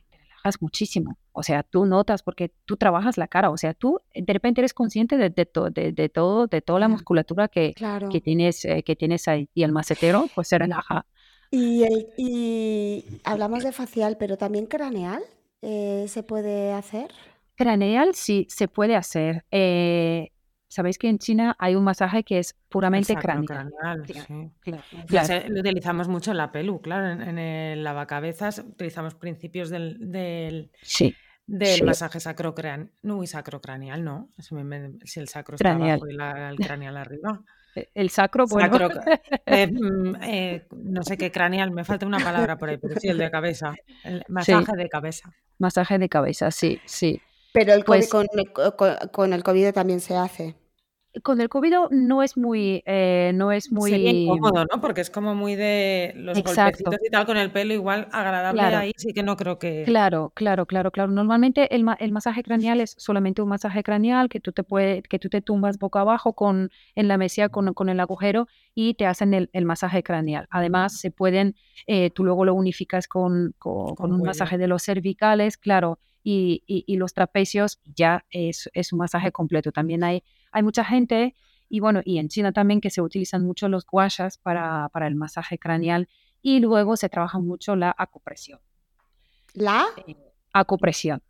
[0.09, 1.17] te relajas muchísimo.
[1.31, 4.73] O sea, tú notas porque tú trabajas la cara, o sea, tú de repente eres
[4.73, 7.73] consciente de, de, de, todo, de toda la musculatura que,
[8.11, 9.49] que, tienes, eh, que tienes ahí.
[9.53, 11.05] Y el macetero, pues se relaja.
[11.51, 11.83] Y,
[12.17, 15.23] y hablamos de facial, pero también craneal,
[15.61, 17.11] eh, ¿se puede hacer?
[17.55, 19.45] Craneal sí se puede hacer.
[19.51, 20.31] Eh,
[20.75, 23.71] Sabéis que en China hay un masaje que es puramente craneal.
[25.47, 30.69] Lo utilizamos mucho en la pelu, claro, en, el lavacabezas utilizamos principios del, del,
[31.47, 34.27] del masaje sacrocraneal, no, y sacrocraneal, ¿no?
[35.05, 37.41] Si el sacro está abajo y el craneal arriba.
[37.73, 38.77] E, el sacro, bueno.
[39.45, 43.07] Eh, mm, eh, no sé qué craneal, me falta una palabra por ahí, pero sí,
[43.07, 43.75] el de cabeza.
[44.03, 45.31] El masaje de cabeza.
[45.57, 47.21] Masaje de cabeza, sí, sí.
[47.53, 48.27] Pero el pues con,
[49.13, 50.55] con, el COVID también se hace
[51.23, 54.82] con el COVID no es muy, eh, no es muy incómodo, ¿no?
[54.82, 58.91] Porque es como muy de los golpecitos y tal con el pelo igual agradable ahí,
[58.97, 59.84] sí que no creo que.
[59.86, 61.12] Claro, claro, claro, claro.
[61.12, 65.19] Normalmente el, el, masaje craneal es solamente un masaje craneal que tú te puede, que
[65.19, 69.06] tú te tumbas boca abajo con en la mesilla con, con el agujero y te
[69.06, 70.47] hacen el, el masaje craneal.
[70.49, 71.56] Además se pueden,
[71.88, 75.99] eh, tú luego lo unificas con, con, un masaje de los cervicales, claro.
[76.28, 79.71] Y, y, y, los trapecios ya es, es un masaje completo.
[79.71, 80.23] También hay
[80.56, 81.36] hay mucha gente,
[81.68, 85.15] y bueno, y en China también que se utilizan mucho los guayas para, para el
[85.15, 86.08] masaje craneal
[86.41, 88.62] y luego se trabaja mucho la acupresión.
[89.54, 89.86] ¿La?
[90.08, 90.15] Eh,
[90.54, 91.22] acupresión.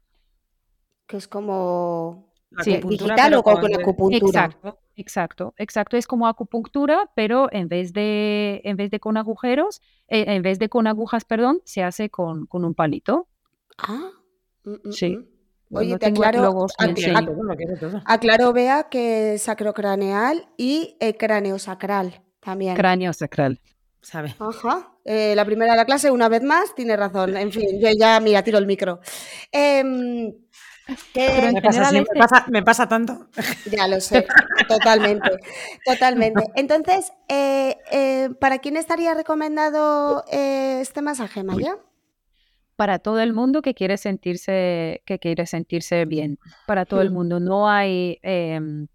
[1.07, 2.31] Que es como
[2.63, 4.45] sí, digital o con, acupuntura.
[4.45, 5.97] Exacto, exacto, exacto.
[5.97, 10.59] Es como acupuntura, pero en vez de, en vez de con agujeros, eh, en vez
[10.59, 13.27] de con agujas, perdón, se hace con, con un palito.
[13.79, 14.11] Ah.
[14.65, 15.17] Mm, mm, sí.
[15.17, 15.34] Mm.
[15.71, 16.67] Oye, te aclaro,
[18.05, 21.17] aclaro, vea que sacrocraneal y eh,
[21.57, 22.75] sacral también.
[22.75, 23.59] Cráneo sacral.
[24.01, 24.35] ¿Sabe?
[24.37, 24.91] Ajá.
[25.03, 27.35] Eh, la primera de la clase, una vez más, tiene razón.
[27.35, 28.99] En fin, yo ya, mira, tiro el micro.
[29.51, 30.31] Em,
[32.51, 33.27] me, pasa, tanto.
[33.71, 34.27] Ya lo sé,
[34.67, 35.31] totalmente,
[35.83, 36.43] totalmente.
[36.55, 41.77] Entonces, eh, eh, ¿para quién estaría recomendado este masaje, Maya?
[42.75, 47.39] Para todo el mundo que quiere sentirse, que quiere sentirse bien, para todo el mundo.
[47.39, 48.87] No hay, em,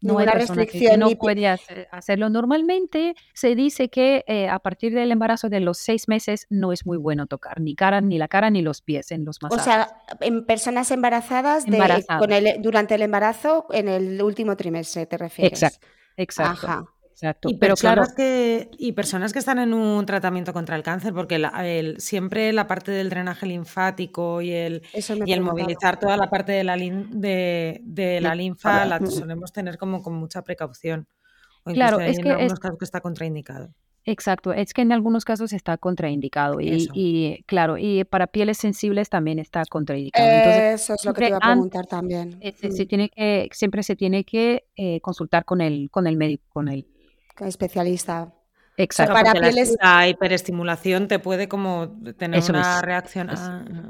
[0.00, 1.48] no hay restricción que no puede
[1.90, 3.14] hacerlo normalmente.
[3.32, 6.98] Se dice que eh, a partir del embarazo de los seis meses no es muy
[6.98, 9.62] bueno tocar ni cara, ni la cara, ni los pies en los masajes.
[9.62, 15.62] O sea, en personas embarazadas, durante el embarazo, en el último trimestre, ¿te refieres?
[15.62, 16.93] Exacto, exacto.
[17.14, 17.48] Exacto.
[17.48, 21.40] Y pero personas que, y personas que están en un tratamiento contra el cáncer, porque
[21.98, 24.82] siempre la parte del drenaje linfático y el,
[25.24, 30.02] y el movilizar toda la parte de la, de, la linfa la solemos tener como
[30.02, 31.06] con mucha precaución.
[31.64, 33.72] claro, es que en algunos casos que está contraindicado.
[34.06, 39.38] Exacto, es que en algunos casos está contraindicado y, claro, y para pieles sensibles también
[39.38, 40.28] está contraindicado.
[40.74, 42.38] Eso es lo que te iba a preguntar también.
[42.60, 42.86] Se, mm.
[42.88, 46.86] tiene que, siempre se tiene que eh, consultar con el, con el médico, con el
[47.40, 48.32] especialista.
[48.76, 49.12] Exacto.
[49.12, 49.76] para pieles...
[49.80, 53.30] la, hiperestimulación te puede como tener una reacción.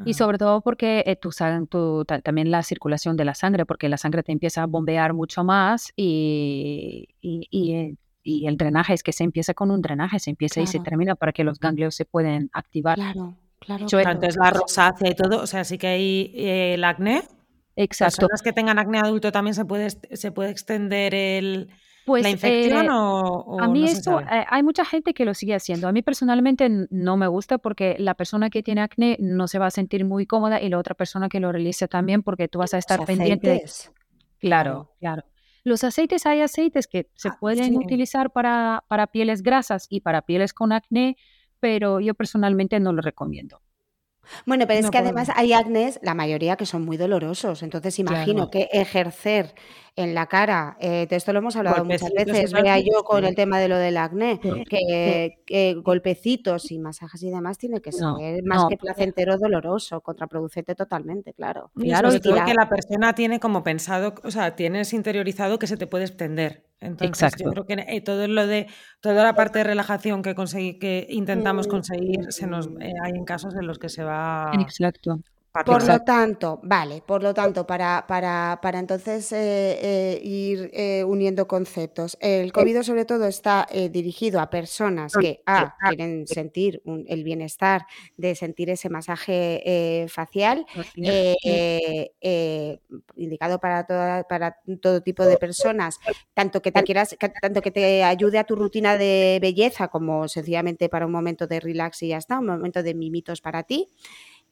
[0.05, 1.31] Y sobre todo porque eh, tu,
[1.69, 5.45] tu, también la circulación de la sangre, porque la sangre te empieza a bombear mucho
[5.45, 10.61] más y, y, eh, el drenaje es que se empieza con un drenaje, se empieza
[10.61, 12.97] y se termina para que los ganglios se pueden activar.
[12.97, 13.87] Claro, claro.
[13.87, 17.23] Entonces la rosácea y todo, o sea, sí que hay eh, el acné.
[17.77, 18.29] Exacto.
[18.29, 21.71] Personas que tengan acné adulto también se puede, se puede extender el
[22.05, 25.55] pues, ¿La infección eh, o, A mí esto, eh, hay mucha gente que lo sigue
[25.55, 25.89] haciendo.
[25.89, 29.67] A mí personalmente no me gusta porque la persona que tiene acné no se va
[29.67, 32.75] a sentir muy cómoda y la otra persona que lo realice también porque tú vas
[32.75, 33.65] a estar pendiente.
[34.39, 35.25] Claro, claro.
[35.65, 40.23] Los aceites, hay aceites que se ah, pueden utilizar para, para pieles grasas y para
[40.23, 41.17] pieles con acné,
[41.59, 43.63] pero yo personalmente no lo recomiendo.
[44.47, 48.51] Bueno, pero es que además hay acné, la mayoría que son muy dolorosos, entonces imagino
[48.51, 49.55] que ejercer
[49.97, 50.77] en la cara.
[50.81, 52.53] Eh, de esto lo hemos hablado muchas veces.
[52.53, 57.59] Vea yo con el tema de lo del acné, que, golpecitos y masajes y demás
[57.59, 61.71] tiene que ser más que placentero doloroso, contraproducente totalmente, claro.
[61.75, 66.05] claro, que la persona tiene como pensado, o sea, tienes interiorizado que se te puede
[66.05, 66.65] extender.
[66.85, 68.67] Entonces, yo creo que eh, todo lo de
[69.01, 71.71] toda la parte de relajación que conseguí, que intentamos mm.
[71.71, 74.53] conseguir, se nos eh, hay en casos en los que se va.
[74.61, 75.21] Exacto.
[75.63, 81.05] Por lo tanto, vale, por lo tanto, para, para, para entonces eh, eh, ir eh,
[81.05, 87.23] uniendo conceptos, el COVID sobre todo está dirigido a personas que A, quieren sentir el
[87.23, 87.87] bienestar
[88.17, 90.67] de sentir ese masaje facial,
[93.15, 96.01] indicado para, toda, para todo tipo de personas,
[96.35, 100.89] tanto que te quieras, tanto que te ayude a tu rutina de belleza como sencillamente
[100.89, 103.89] para un momento de relax y ya está, un momento de mimitos para ti.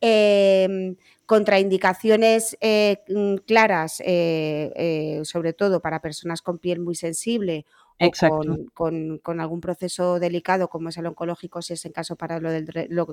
[0.05, 7.65] Em, contraindicaciones eh, mm, claras, eh, eh, sobre todo para personas con piel muy sensible
[8.01, 8.11] o
[8.75, 12.67] con, algún proceso delicado como es el oncológico, si es en caso para lo, del,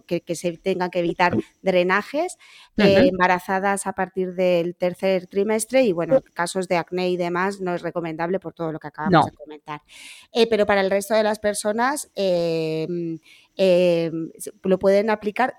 [0.08, 2.40] que, se tengan que evitar drenajes,
[2.76, 7.84] embarazadas a partir del tercer trimestre y bueno, casos de acné y demás no es
[7.84, 9.84] recomendable por todo lo que acabamos de comentar.
[10.50, 13.20] pero para el resto de las personas em,
[13.58, 14.32] em,
[14.64, 15.56] lo pueden aplicar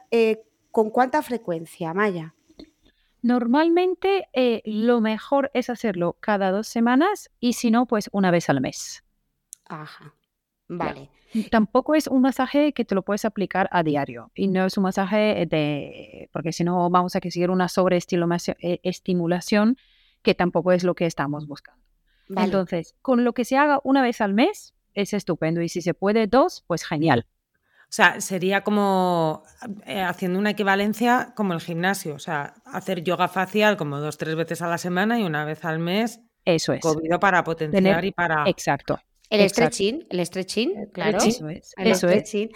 [0.71, 2.35] ¿Con cuánta frecuencia, Maya?
[3.23, 8.49] Normalmente eh, lo mejor es hacerlo cada dos semanas y si no, pues una vez
[8.49, 9.05] al mes.
[9.67, 10.15] Ajá,
[10.69, 11.11] vale.
[11.51, 14.85] Tampoco es un masaje que te lo puedes aplicar a diario y no es un
[14.85, 19.77] masaje de, porque si no vamos a seguir una sobreestimulación
[20.23, 21.81] que tampoco es lo que estamos buscando.
[22.37, 25.95] Entonces, con lo que se haga una vez al mes es estupendo y si se
[25.95, 27.27] puede dos, pues genial.
[27.91, 29.43] O sea, sería como
[29.85, 32.15] eh, haciendo una equivalencia como el gimnasio.
[32.15, 35.65] O sea, hacer yoga facial como dos, tres veces a la semana y una vez
[35.65, 36.21] al mes.
[36.45, 36.83] Eso es.
[37.21, 38.49] para potenciar y para.
[38.49, 39.01] Exacto.
[39.29, 41.19] El stretching, el stretching, claro.
[41.19, 41.73] Eso es.
[41.77, 42.33] Eso es.
[42.33, 42.51] Y,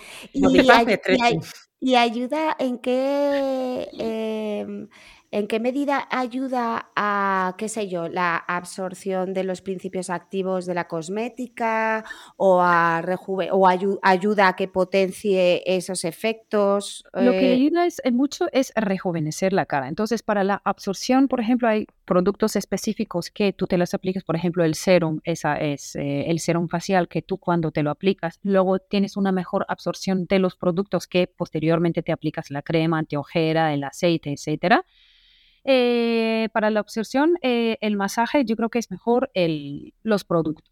[1.80, 3.88] y, ayuda en qué.
[3.98, 4.88] Em,
[5.34, 10.74] ¿En qué medida ayuda a, qué sé yo, la absorción de los principios activos de
[10.74, 12.04] la cosmética
[12.36, 13.02] o, a
[13.50, 17.02] o ayuda a que potencie esos efectos?
[17.12, 19.88] Lo que eh, ayuda es, mucho es rejuvenecer la cara.
[19.88, 24.36] Entonces, para la absorción, por ejemplo, hay productos específicos que tú te los aplicas, por
[24.36, 28.38] ejemplo, el serum, esa es eh, el serum facial que tú cuando te lo aplicas,
[28.44, 33.74] luego tienes una mejor absorción de los productos que posteriormente te aplicas la crema antiojera,
[33.74, 34.84] el aceite, etcétera.
[35.64, 40.70] Eh, para la absorción, eh, el masaje, yo creo que es mejor el, los productos.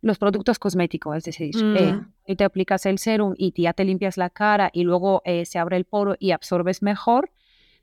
[0.00, 2.36] Los productos cosméticos, es decir, eh, mm.
[2.36, 5.84] te aplicas el serum y ya te limpias la cara y luego se abre el
[5.84, 7.32] poro y absorbes mejor.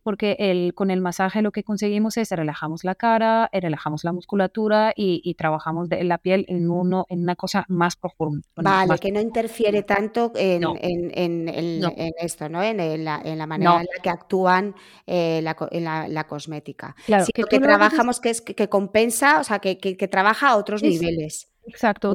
[0.05, 4.11] Porque el, con el masaje lo que conseguimos es relajamos la cara, eh, relajamos la
[4.11, 8.43] musculatura y, trabajamos de, la piel en, uno, en una cosa más profunda.
[8.55, 12.61] Vale, que no interfiere tanto en, en, esto, ¿no?
[12.61, 14.75] En, la, manera en la que actúan
[15.07, 16.95] eh, la, la, cosmética.
[17.07, 21.51] Claro, que, que trabajamos que, es, que, compensa, o sea, que, trabaja a otros niveles.
[21.65, 22.13] Exacto,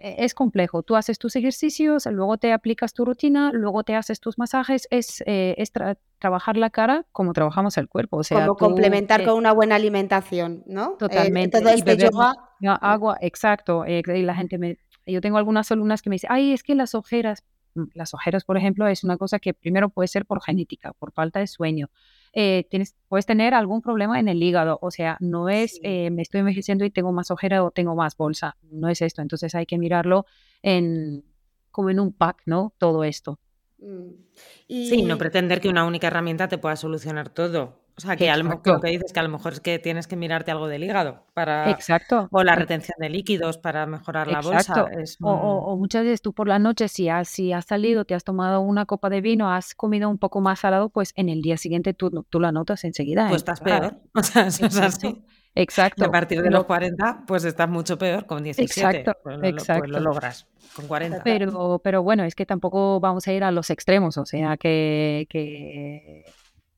[0.00, 0.82] es complejo.
[0.82, 4.86] Tú haces tus ejercicios, luego te aplicas tu rutina, luego te haces tus masajes.
[4.90, 5.56] Es, eh,
[6.18, 8.18] trabajar la cara como trabajamos el cuerpo.
[8.18, 10.92] O sea, como complementar con una buena alimentación, ¿no?
[10.92, 11.60] Eh, totalmente.
[11.60, 12.34] todo este yoga.
[12.80, 13.84] Agua, exacto.
[13.84, 14.78] Eh, y la gente me.
[15.06, 17.42] Yo tengo algunas alumnas que me dicen, ay, es que las ojeras,
[17.74, 21.12] mm, las ojeras, por ejemplo, es una cosa que primero puede ser por genética, por
[21.12, 21.88] falta de sueño.
[22.40, 24.78] Eh, tienes, puedes tener algún problema en el hígado.
[24.80, 28.16] O sea, no es eh, me estoy envejeciendo y tengo más ojera o tengo más
[28.16, 28.56] bolsa.
[28.70, 29.22] No es esto.
[29.22, 30.24] Entonces hay que mirarlo
[30.62, 31.24] en,
[31.72, 32.72] como en un pack, ¿no?
[32.78, 33.40] Todo esto.
[33.80, 34.10] Mm.
[34.68, 37.80] Sí, no pretender que una única herramienta te pueda solucionar todo.
[37.98, 40.14] O sea, que a lo, que dices que a lo mejor es que tienes que
[40.14, 42.28] mirarte algo del hígado para Exacto.
[42.30, 44.86] o la retención de líquidos para mejorar la bolsa.
[45.20, 48.60] O, muchas veces tú por la noche si has, si has salido, te has tomado
[48.60, 51.92] una copa de vino, has comido un poco más salado, pues en el día siguiente
[51.92, 53.26] tú, tú lo notas enseguida.
[53.28, 53.96] Pues estás peor.
[54.14, 55.24] O sea, eso es así.
[55.54, 56.04] Exacto.
[56.04, 58.62] a partir de los 40, pues estás mucho peor con 17.
[58.64, 59.80] Exacto, pues, exacto.
[59.80, 61.22] Pues lo logras con 40.
[61.24, 65.26] Pero, pero bueno, es que tampoco vamos a ir a los extremos, o sea que,
[65.28, 66.24] que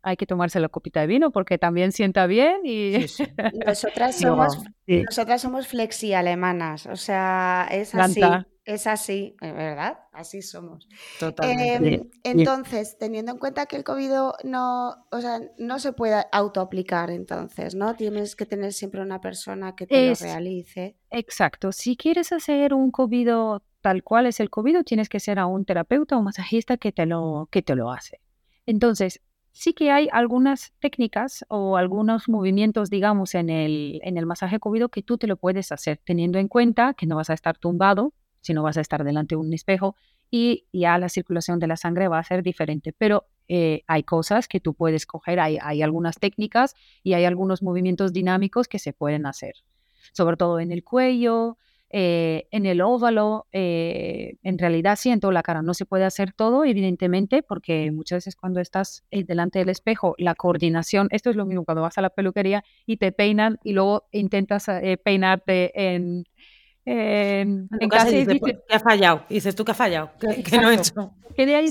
[0.02, 2.92] hay que tomarse la copita de vino porque también sienta bien y
[3.66, 8.20] nosotras somos nosotras somos flexi alemanas o sea es así
[8.64, 10.86] es así verdad así somos.
[11.18, 11.94] Totalmente.
[11.94, 14.10] Em, entonces teniendo en cuenta que el covid
[14.44, 19.74] no o sea no se puede autoaplicar entonces no tienes que tener siempre una persona
[19.74, 20.96] que te lo realice.
[21.10, 23.28] exacto si quieres hacer un covid
[23.80, 27.06] tal cual es el covid tienes que ser a un terapeuta o masajista que te
[27.06, 28.20] lo que te lo hace.
[28.66, 29.20] Entonces
[29.52, 34.88] sí que hay algunas técnicas o algunos movimientos, digamos, en el, en el masaje COVID
[34.90, 38.14] que tú te lo puedes hacer, teniendo en cuenta que no vas a estar tumbado,
[38.40, 39.96] sino vas a estar delante de un espejo
[40.30, 42.94] y ya la circulación de la sangre va a ser diferente.
[42.96, 47.62] Pero eh, hay cosas que tú puedes coger, hay, hay algunas técnicas y hay algunos
[47.62, 49.54] movimientos dinámicos que se pueden hacer,
[50.12, 51.58] sobre todo en el cuello,
[51.92, 55.61] eh, en el óvalo, eh, en realidad sí, en toda la cara.
[55.61, 60.14] No se puede hacer todo, evidentemente, porque muchas veces cuando estás eh, delante del espejo,
[60.16, 63.72] la coordinación, esto es lo mismo cuando vas a la peluquería y te peinan y
[63.72, 64.66] luego intentas
[65.03, 66.24] peinarte en,
[66.85, 69.24] en, casa y dices, ¿qué ha fallado?
[69.29, 70.12] Dices, ¿tú qué has fallado?
[70.20, 71.12] ¿Qué, no he hecho?
[71.35, 71.70] Que de ahí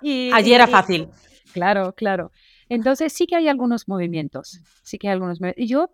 [0.00, 1.08] y, Ayer era fácil.
[1.52, 2.32] Claro, claro.
[2.68, 5.90] Entonces sí que hay algunos movimientos, sí que hay algunos Y yo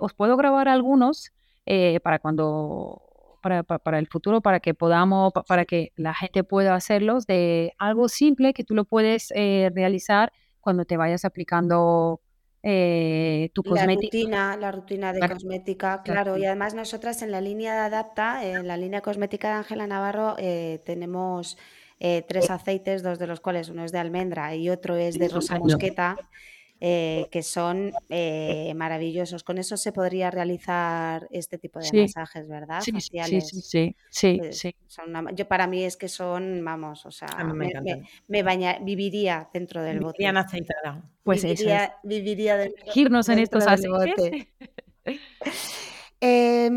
[0.00, 1.32] os puedo grabar algunos
[1.70, 3.02] eh, para cuando
[3.42, 8.08] para, para, el futuro, para que podamos, para que la gente pueda hacerlos de algo
[8.08, 12.22] simple que tú lo puedes eh, realizar cuando te vayas aplicando
[12.62, 14.16] eh, tu cosmética.
[14.16, 16.38] La rutina, la rutina de cosmética, claro.
[16.38, 20.36] Y además nosotras en la línea de Adapta, en la línea cosmética de Ángela Navarro,
[20.84, 21.58] tenemos
[21.98, 25.58] tres aceites, dos de los cuales uno es de almendra y otro es de rosa
[25.58, 26.16] mosqueta.
[26.80, 29.42] Eh, que son eh, maravillosos.
[29.42, 32.80] Con eso se podría realizar este tipo de masajes, ¿verdad?
[32.82, 34.74] Sí, sí, sí, sí, sí,
[35.34, 37.72] yo para mí es que son, vamos, o sea, me,
[38.28, 40.18] me, baña, viviría dentro del bote.
[40.18, 41.02] Vivirían aceitada.
[41.24, 42.08] Pues viviría, eso es.
[42.08, 44.46] viviría dentro, Girnos en estos aceites.
[46.20, 46.70] eh,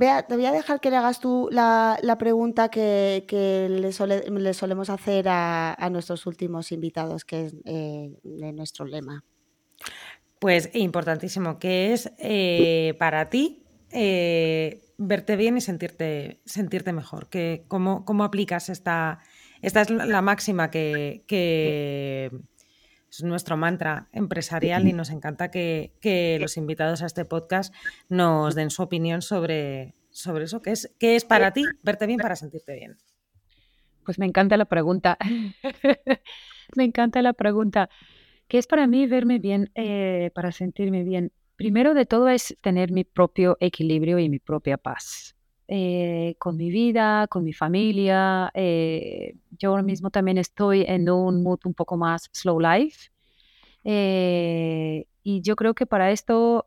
[0.00, 3.22] Vea, te voy a dejar que le hagas tú la, pregunta que,
[3.68, 9.22] le, solemos hacer a, nuestros últimos invitados, que es eh, de nuestro lema.
[10.38, 17.28] Pues importantísimo, que es eh, para ti eh, verte bien y sentirte, sentirte mejor.
[17.28, 19.18] Que, ¿cómo, ¿Cómo aplicas esta?
[19.60, 22.30] Esta es la máxima que, que
[23.10, 27.74] es nuestro mantra empresarial y nos encanta que, los invitados a este podcast
[28.08, 30.62] nos den su opinión sobre, sobre eso.
[30.62, 32.96] ¿Qué es, ¿Qué es para ti verte bien para sentirte bien?
[34.04, 35.18] Pues me encanta la pregunta.
[36.76, 37.90] me encanta la pregunta.
[38.48, 41.32] ¿Qué es para mí verme bien eh, para sentirme bien?
[41.56, 45.36] Primero de todo es tener mi propio equilibrio y mi propia paz.
[45.72, 48.50] Eh, con mi vida, con mi familia.
[48.54, 53.10] Eh, yo ahora mismo también estoy en un mood un poco más slow life.
[53.84, 56.66] Eh, y yo creo que para esto,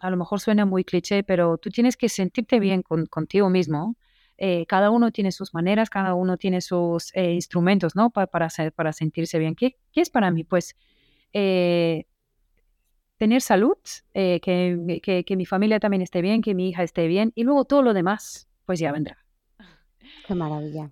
[0.00, 3.96] a lo mejor suena muy cliché, pero tú tienes que sentirte bien contigo mismo.
[4.68, 8.10] cada uno tiene sus maneras, cada uno tiene sus instrumentos, ¿no?
[8.10, 9.54] Para, para, para sentirse bien.
[9.54, 10.44] ¿Qué, ¿Qué, es para mí?
[10.44, 10.76] Pues
[13.18, 13.76] tener salud,
[14.14, 17.64] eh, que, que, mi familia también esté bien, que mi hija esté bien y luego
[17.64, 19.18] todo lo demás, pues ya vendrá.
[20.26, 20.90] Qué maravilla.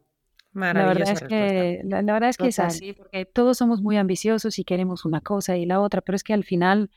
[0.53, 4.59] La verdad es que, la, verdad es, que es así, porque todos somos muy ambiciosos
[4.59, 6.91] y queremos una cosa y la otra, pero es que al final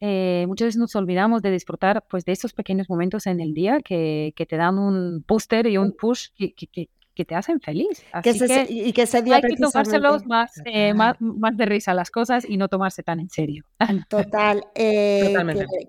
[0.00, 3.80] eh, muchas veces nos olvidamos de disfrutar pues, de esos pequeños momentos en el día
[3.80, 8.04] que, que te dan un booster y un push que, que, que te hacen feliz.
[8.12, 11.94] Así que, y que ese día hay que tomárselos más, eh, más, más, de risa
[11.94, 13.64] las cosas y no tomarse tan en serio.
[14.08, 14.64] Total.
[14.74, 15.34] Eh,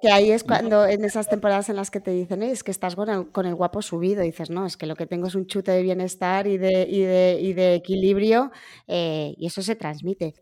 [0.01, 2.95] que, ahí es cuando en esas temporadas en las que te dicen es que estás
[2.95, 5.47] con el, con el, guapo subido, dices, no, es que lo que tengo es un
[5.47, 8.51] chute de bienestar y de, y de, y de equilibrio
[8.87, 10.33] eh, y eso se transmite.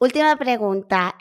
[0.00, 1.16] Última pregunta.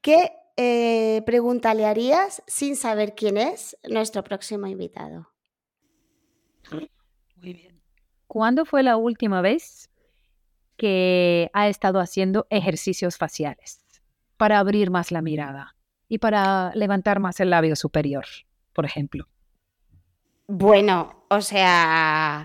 [0.00, 5.28] ¿Qué pregunta le harías sin saber quién es nuestro próximo invitado?
[7.40, 7.80] Muy bien.
[8.26, 9.90] ¿Cuándo fue la última vez
[10.76, 13.82] que ha estado haciendo ejercicios faciales
[14.36, 15.76] para abrir más la mirada
[16.08, 18.24] y para levantar más el labio superior,
[18.72, 19.28] por ejemplo?
[20.46, 22.44] Bueno, o sea...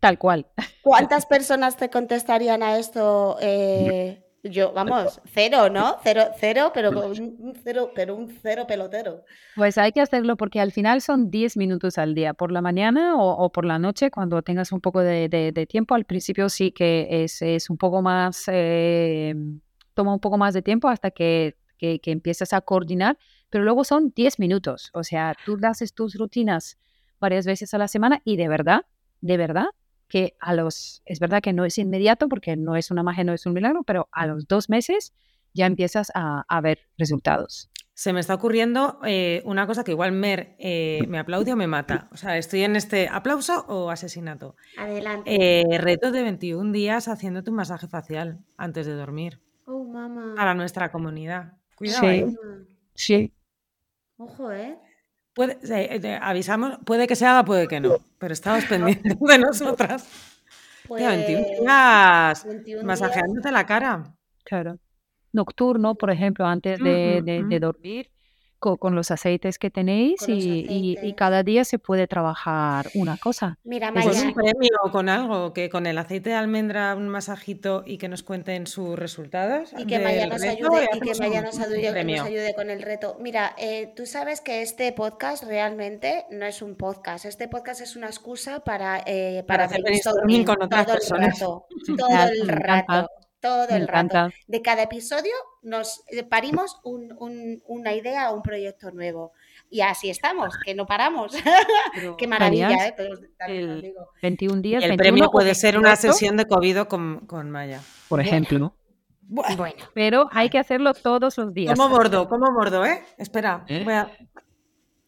[0.00, 0.46] Tal cual.
[0.82, 3.36] ¿Cuántas personas te contestarían a esto?
[3.40, 5.96] Eh, yo, vamos, cero, ¿no?
[6.02, 9.24] Cero, cero, pero un cero, pero un cero pelotero.
[9.54, 13.16] Pues hay que hacerlo porque al final son 10 minutos al día, por la mañana
[13.16, 15.94] o, por la noche, cuando tengas un poco de, tiempo.
[15.94, 19.34] Al principio sí que es, un poco más, eh,
[19.94, 23.18] toma un poco más de tiempo hasta que, que, que empiezas a coordinar,
[23.50, 24.90] pero luego son 10 minutos.
[24.94, 26.78] O sea, tú haces tus rutinas
[27.20, 28.86] varias veces a la semana y de verdad,
[29.20, 29.66] de verdad,
[30.10, 33.32] que a los, es verdad que no es inmediato porque no es una magia, no
[33.32, 35.14] es un milagro, pero a los dos meses
[35.54, 37.70] ya empiezas a, ver resultados.
[37.94, 41.66] Se me está ocurriendo eh, una cosa que igual Mer eh, me aplaude o me
[41.66, 42.08] mata.
[42.12, 44.56] O sea, estoy en este aplauso o asesinato.
[44.76, 45.30] Adelante.
[45.70, 49.40] Eh, reto de 21 días haciéndote un masaje facial antes de dormir.
[49.66, 50.34] Oh, mamá.
[50.34, 51.54] Para nuestra comunidad.
[51.76, 52.00] Cuidado.
[52.02, 52.36] Sí.
[52.94, 53.34] sí.
[54.16, 54.78] Ojo, ¿eh?
[55.34, 60.06] Puede, eh, avisamos, puede que se haga, puede que no, pero estamos pendientes de nosotras.
[60.86, 62.46] Pues, 21 días
[62.84, 64.14] masajeándote la cara.
[64.44, 64.78] Claro.
[65.32, 68.10] Nocturno, por ejemplo, antes de, de, de dormir
[68.60, 73.58] con, los aceites que tenéis y, cada día se puede trabajar una cosa.
[73.64, 74.10] Mira, Maya.
[74.10, 78.22] un premio con algo, que con el aceite de almendra un masajito y que nos
[78.22, 79.72] cuenten sus resultados.
[79.76, 83.16] Y que Maya nos ayude, y que Maya nos ayude, con el reto.
[83.20, 87.24] Mira, eh, tú sabes que este podcast realmente no es un podcast.
[87.24, 89.82] Este podcast es una excusa para, eh, para, hacer
[90.46, 91.38] con otras personas.
[91.38, 91.58] todo
[92.32, 93.08] el rato
[93.40, 94.28] todo el rato.
[94.46, 95.32] De cada episodio
[95.62, 99.32] nos eh, parimos una idea o un proyecto nuevo.
[99.70, 101.32] Y así estamos, que no paramos.
[102.18, 102.94] Qué maravilla, ¿eh?
[103.46, 104.84] el 21 días.
[104.84, 107.80] el premio puede ser una sesión de COVID con, con Maya.
[108.08, 108.74] Por ejemplo.
[109.30, 109.76] Bueno.
[109.94, 111.78] Pero hay que hacerlo todos los días.
[111.78, 113.04] Como bordo, como bordo, ¿eh?
[113.16, 113.82] Espera, ¿Eh?
[113.84, 114.10] voy a...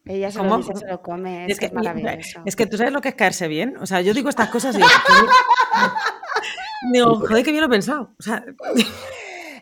[0.05, 2.41] Ella se lo, se lo, come, es, que, es maravilloso.
[2.45, 3.77] Es que tú sabes lo que es caerse bien.
[3.79, 4.81] O sea, yo digo estas cosas y...
[6.91, 8.13] Digo, joder, que bien lo he pensado.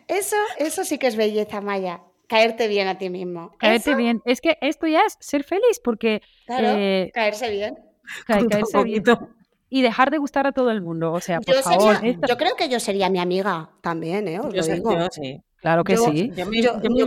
[0.07, 2.01] Eso, eso sí que es belleza, Maya.
[2.27, 3.51] Caerte bien a ti mismo.
[3.57, 4.21] Caerte bien.
[4.25, 6.21] Es que esto ya es ser feliz, porque.
[6.45, 7.77] Claro, eh, caerse bien.
[8.25, 9.03] caerse bien.
[9.69, 11.13] Y dejar de gustar a todo el mundo.
[11.13, 12.01] O sea, por yo favor.
[12.03, 14.39] Yo creo que yo sería mi amiga también, ¿eh?
[14.39, 15.07] Os yo lo digo.
[15.11, 15.41] sí.
[15.61, 16.31] Claro que sí.
[16.35, 16.47] Yo,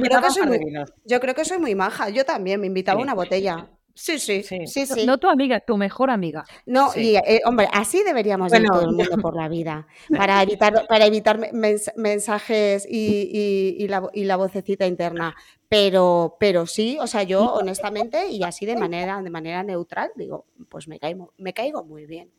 [0.00, 0.60] creo que soy muy,
[1.04, 2.08] yo, creo que soy muy, maja.
[2.08, 3.68] Yo también me invitaba una botella.
[3.97, 6.45] Sí, sí, sí, sí, No tu amiga, tu mejor amiga.
[6.66, 9.86] No, y eh, hombre, así deberíamos ir todo el mundo por la vida,
[10.16, 15.36] para evitar, para evitar mensajes y, y, la, y, la, vocecita interna.
[15.68, 20.47] Pero, pero sí, o sea, yo honestamente y así de manera, de manera neutral, digo,
[20.68, 22.32] pues me caigo, me caigo muy bien.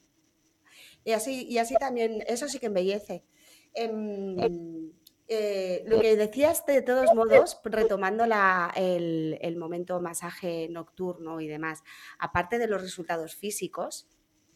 [1.05, 3.23] Y así, y así también, eso sí que embellece.
[3.73, 4.91] Em,
[5.27, 8.25] eh, lo que decías de todos modos, retomando
[8.75, 11.83] el, momento masaje nocturno y demás,
[12.19, 14.07] aparte de los resultados físicos,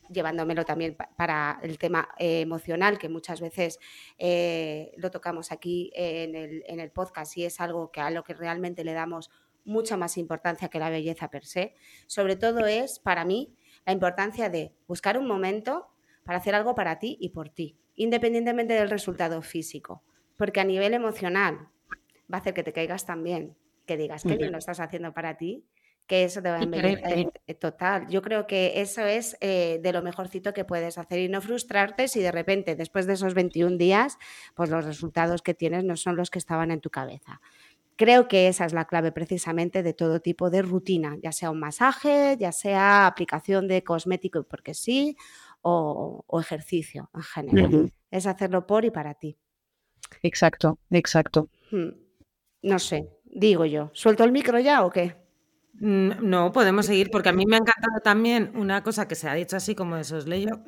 [0.10, 3.80] llevándomelo también para el tema eh, emocional, que muchas veces
[4.20, 8.84] eh, lo tocamos aquí en el, podcast y es algo que a lo que realmente
[8.84, 9.32] le damos
[9.66, 11.74] mucha más importancia que la belleza per se,
[12.06, 13.56] sobre todo es para mí
[13.86, 15.90] la importancia de buscar un momento
[16.24, 20.04] para hacer algo para ti y por ti, independientemente del resultado físico
[20.40, 21.68] porque a nivel emocional
[22.32, 25.36] va a hacer que te caigas también, que digas que bien lo estás haciendo para
[25.36, 25.66] ti,
[26.08, 28.08] que eso te va a embellecer eh, total.
[28.08, 32.08] Yo creo que eso es eh, de lo mejorcito que puedes hacer y no frustrarte
[32.08, 34.18] si de repente después de esos 21 días,
[34.56, 37.42] pues los resultados que tienes no son los que estaban en tu cabeza.
[37.98, 41.60] Creo que esa es la clave precisamente de todo tipo de rutina, ya sea un
[41.60, 45.18] masaje, ya sea aplicación de cosmético porque sí,
[45.64, 47.94] o, ejercicio en general.
[48.10, 49.38] Es hacerlo por y para ti.
[50.24, 51.50] Exacto, exacto.
[51.72, 51.90] Hmm.
[52.62, 53.90] No sé, digo yo.
[53.94, 55.16] ¿Suelto el micro ya o qué?
[55.82, 59.30] Mm, no, podemos seguir, porque a mí me ha encantado también una cosa que se
[59.30, 60.60] ha dicho así como de sosleyo,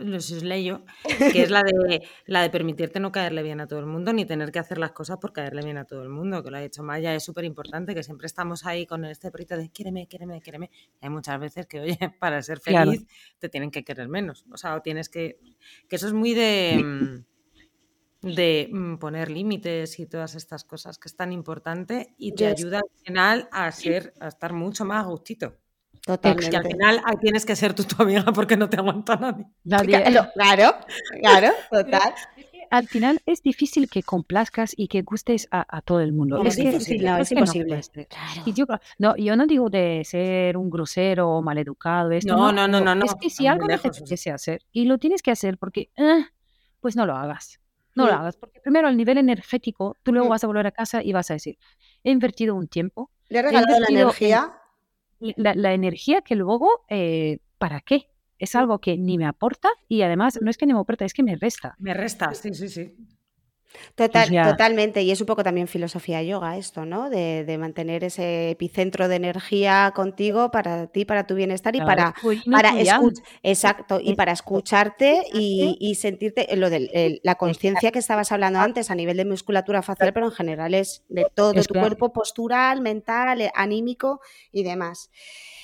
[1.33, 4.23] que es la de, la de permitirte no caerle bien a todo el mundo, ni
[4.23, 6.61] tener que hacer las cosas por caerle bien a todo el mundo, que lo ha
[6.61, 10.39] dicho Maya, es súper importante, que siempre estamos ahí con este perito de quíreme, quíreme,
[10.39, 10.71] quíreme.
[11.01, 13.05] hay muchas veces que, oye, para ser feliz
[13.37, 15.39] te tienen que querer menos, o sea, o tienes que...
[15.89, 17.25] que eso es muy de...
[18.21, 22.79] De mm, poner límites y todas estas cosas que es tan importante y te ayuda
[22.79, 25.57] al final a ser a estar mucho más gustito.
[26.05, 26.49] Totalmente.
[26.51, 29.45] Y al final ahí tienes que ser tú tu amiga porque no te aguanta nadie.
[30.33, 30.77] Claro,
[31.19, 32.13] claro, total.
[32.71, 36.41] Al final es difícil que complazcas y que gustes a, todo el mundo.
[36.45, 37.81] es, difícil, no, es, imposible.
[38.45, 38.65] Y yo,
[38.97, 42.11] no, yo no digo de ser un grosero o maleducado.
[42.11, 44.85] Esto, no, no, no, no, no, Es que si algo no te apetece hacer y
[44.85, 46.25] lo tienes que hacer porque, eh,
[46.79, 47.59] pues no lo hagas.
[47.95, 51.03] No lo hagas, porque primero al nivel energético, tú luego vas a volver a casa
[51.03, 51.57] y vas a decir,
[52.03, 53.11] he invertido un tiempo.
[53.29, 54.57] ¿Le he regalado la energía?
[55.19, 58.07] la, energía que luego, eh, ¿para qué?
[58.39, 61.13] Es algo que ni me aporta y además no es que ni me aporta, es
[61.13, 61.75] que me resta.
[61.77, 62.95] Me resta, sí, sí, sí.
[63.95, 67.09] Total, totalmente, y es un poco también filosofía yoga esto, ¿no?
[67.09, 72.15] De, mantener ese epicentro de energía contigo para ti, para tu bienestar y para,
[72.49, 72.73] para
[73.43, 78.95] exacto, y para escucharte y, sentirte lo de la conciencia que estabas hablando antes a
[78.95, 83.51] nivel de musculatura facial, pero en general es de todo tu cuerpo postural, mental, eh,
[83.53, 85.11] anímico y demás.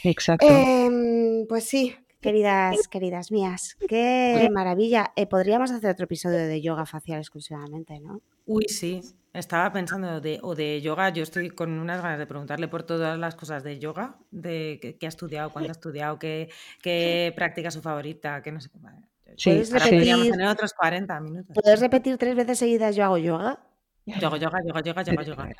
[0.03, 0.45] Exacto.
[0.47, 5.13] Em, pues sí, Queridas, queridas mías, qué maravilla.
[5.15, 8.21] Eh, podríamos hacer otro episodio de yoga facial exclusivamente, ¿no?
[8.45, 9.01] Uy, sí.
[9.33, 13.19] Estaba pensando de, o de yoga, yo estoy con unas ganas de preguntarle por todas
[13.19, 16.49] las cosas de yoga, de qué, ha estudiado, cuándo ha estudiado, qué,
[16.81, 18.79] qué práctica su favorita, qué no sé qué.
[19.43, 21.53] ¿Puedes repetir, tener otros 40 minutos.
[21.53, 23.59] ¿Puedes repetir tres veces seguidas yo hago yoga?
[24.05, 25.55] Yoga, yoga, yoga, yoga, yoga, yoga.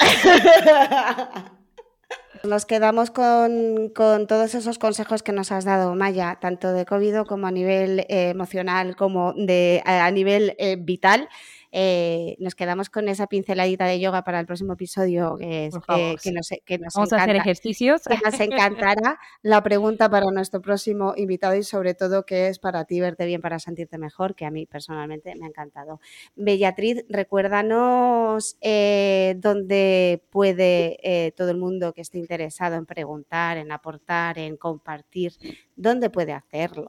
[2.43, 7.47] Nos quedamos con, todos esos consejos que nos has dado, Maya, tanto de COVID como
[7.47, 11.29] a nivel eh, emocional como de, a nivel eh, vital.
[11.71, 16.77] Eh, nos quedamos con esa pinceladita de yoga para el próximo episodio que, nos, que
[16.77, 18.01] nos Vamos a hacer ejercicios.
[18.03, 22.85] Que nos encantará la pregunta para nuestro próximo invitado y sobre todo que es para
[22.85, 25.99] ti verte bien, para sentirte mejor, que a mí personalmente me ha encantado.
[26.35, 33.71] Bellatriz, recuérdanos eh, dónde puede eh, todo el mundo que esté interesado en preguntar, en
[33.71, 35.33] aportar, en compartir,
[35.75, 36.87] dónde puede hacerlo.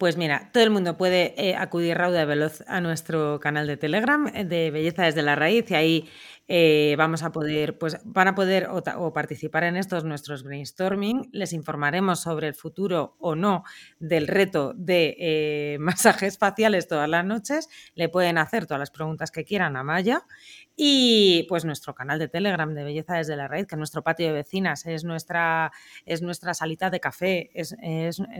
[0.00, 4.32] Pues mira, todo el mundo puede eh, acudir rauda veloz a nuestro canal de Telegram
[4.34, 6.08] eh, de Belleza desde la Raíz y ahí
[6.52, 11.28] eh, vamos a poder, pues van a poder o, participar en estos nuestros brainstorming.
[11.30, 13.62] Les informaremos sobre el futuro o no
[14.00, 17.68] del reto de masajes faciales todas las noches.
[17.94, 20.24] Le pueden hacer todas las preguntas que quieran a Maya
[20.74, 24.26] y pues nuestro canal de Telegram de Belleza desde la Raíz, que es nuestro patio
[24.26, 25.70] de vecinas, es nuestra,
[26.06, 27.76] es nuestra salita de café, es,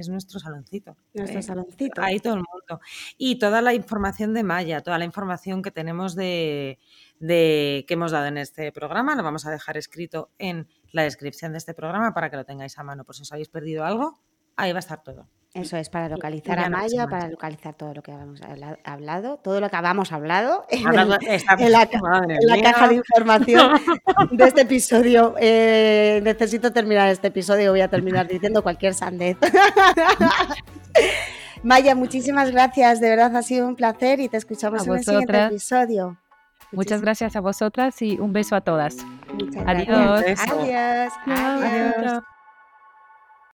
[0.09, 0.97] nuestro saloncito.
[1.13, 2.03] Nuestro saloncito.
[2.03, 2.83] Ahí todo el mundo.
[3.19, 6.79] Y toda la información de Maya, toda la información que tenemos de,
[7.21, 11.53] de que hemos dado en este programa, lo vamos a dejar escrito en la descripción
[11.53, 14.19] de este programa para que lo tengáis a mano por si os habéis perdido algo.
[14.57, 15.29] Ahí va a estar todo.
[15.53, 18.41] Eso es, para localizar a Maya, para localizar todo lo que habíamos
[18.85, 21.19] hablado, todo lo que habíamos hablado en, la,
[22.63, 23.73] caja de información
[24.31, 25.35] de este episodio.
[25.41, 29.37] Eh, necesito terminar este episodio, voy a terminar diciendo cualquier sandez.
[31.65, 35.47] Maya, muchísimas gracias, de verdad ha sido un placer y te escuchamos en el siguiente
[35.47, 36.17] episodio.
[36.73, 38.97] Muchas gracias a vosotras y un beso a todas.
[39.67, 40.25] Adiós.
[40.49, 41.13] Adiós.
[41.27, 42.23] Adiós.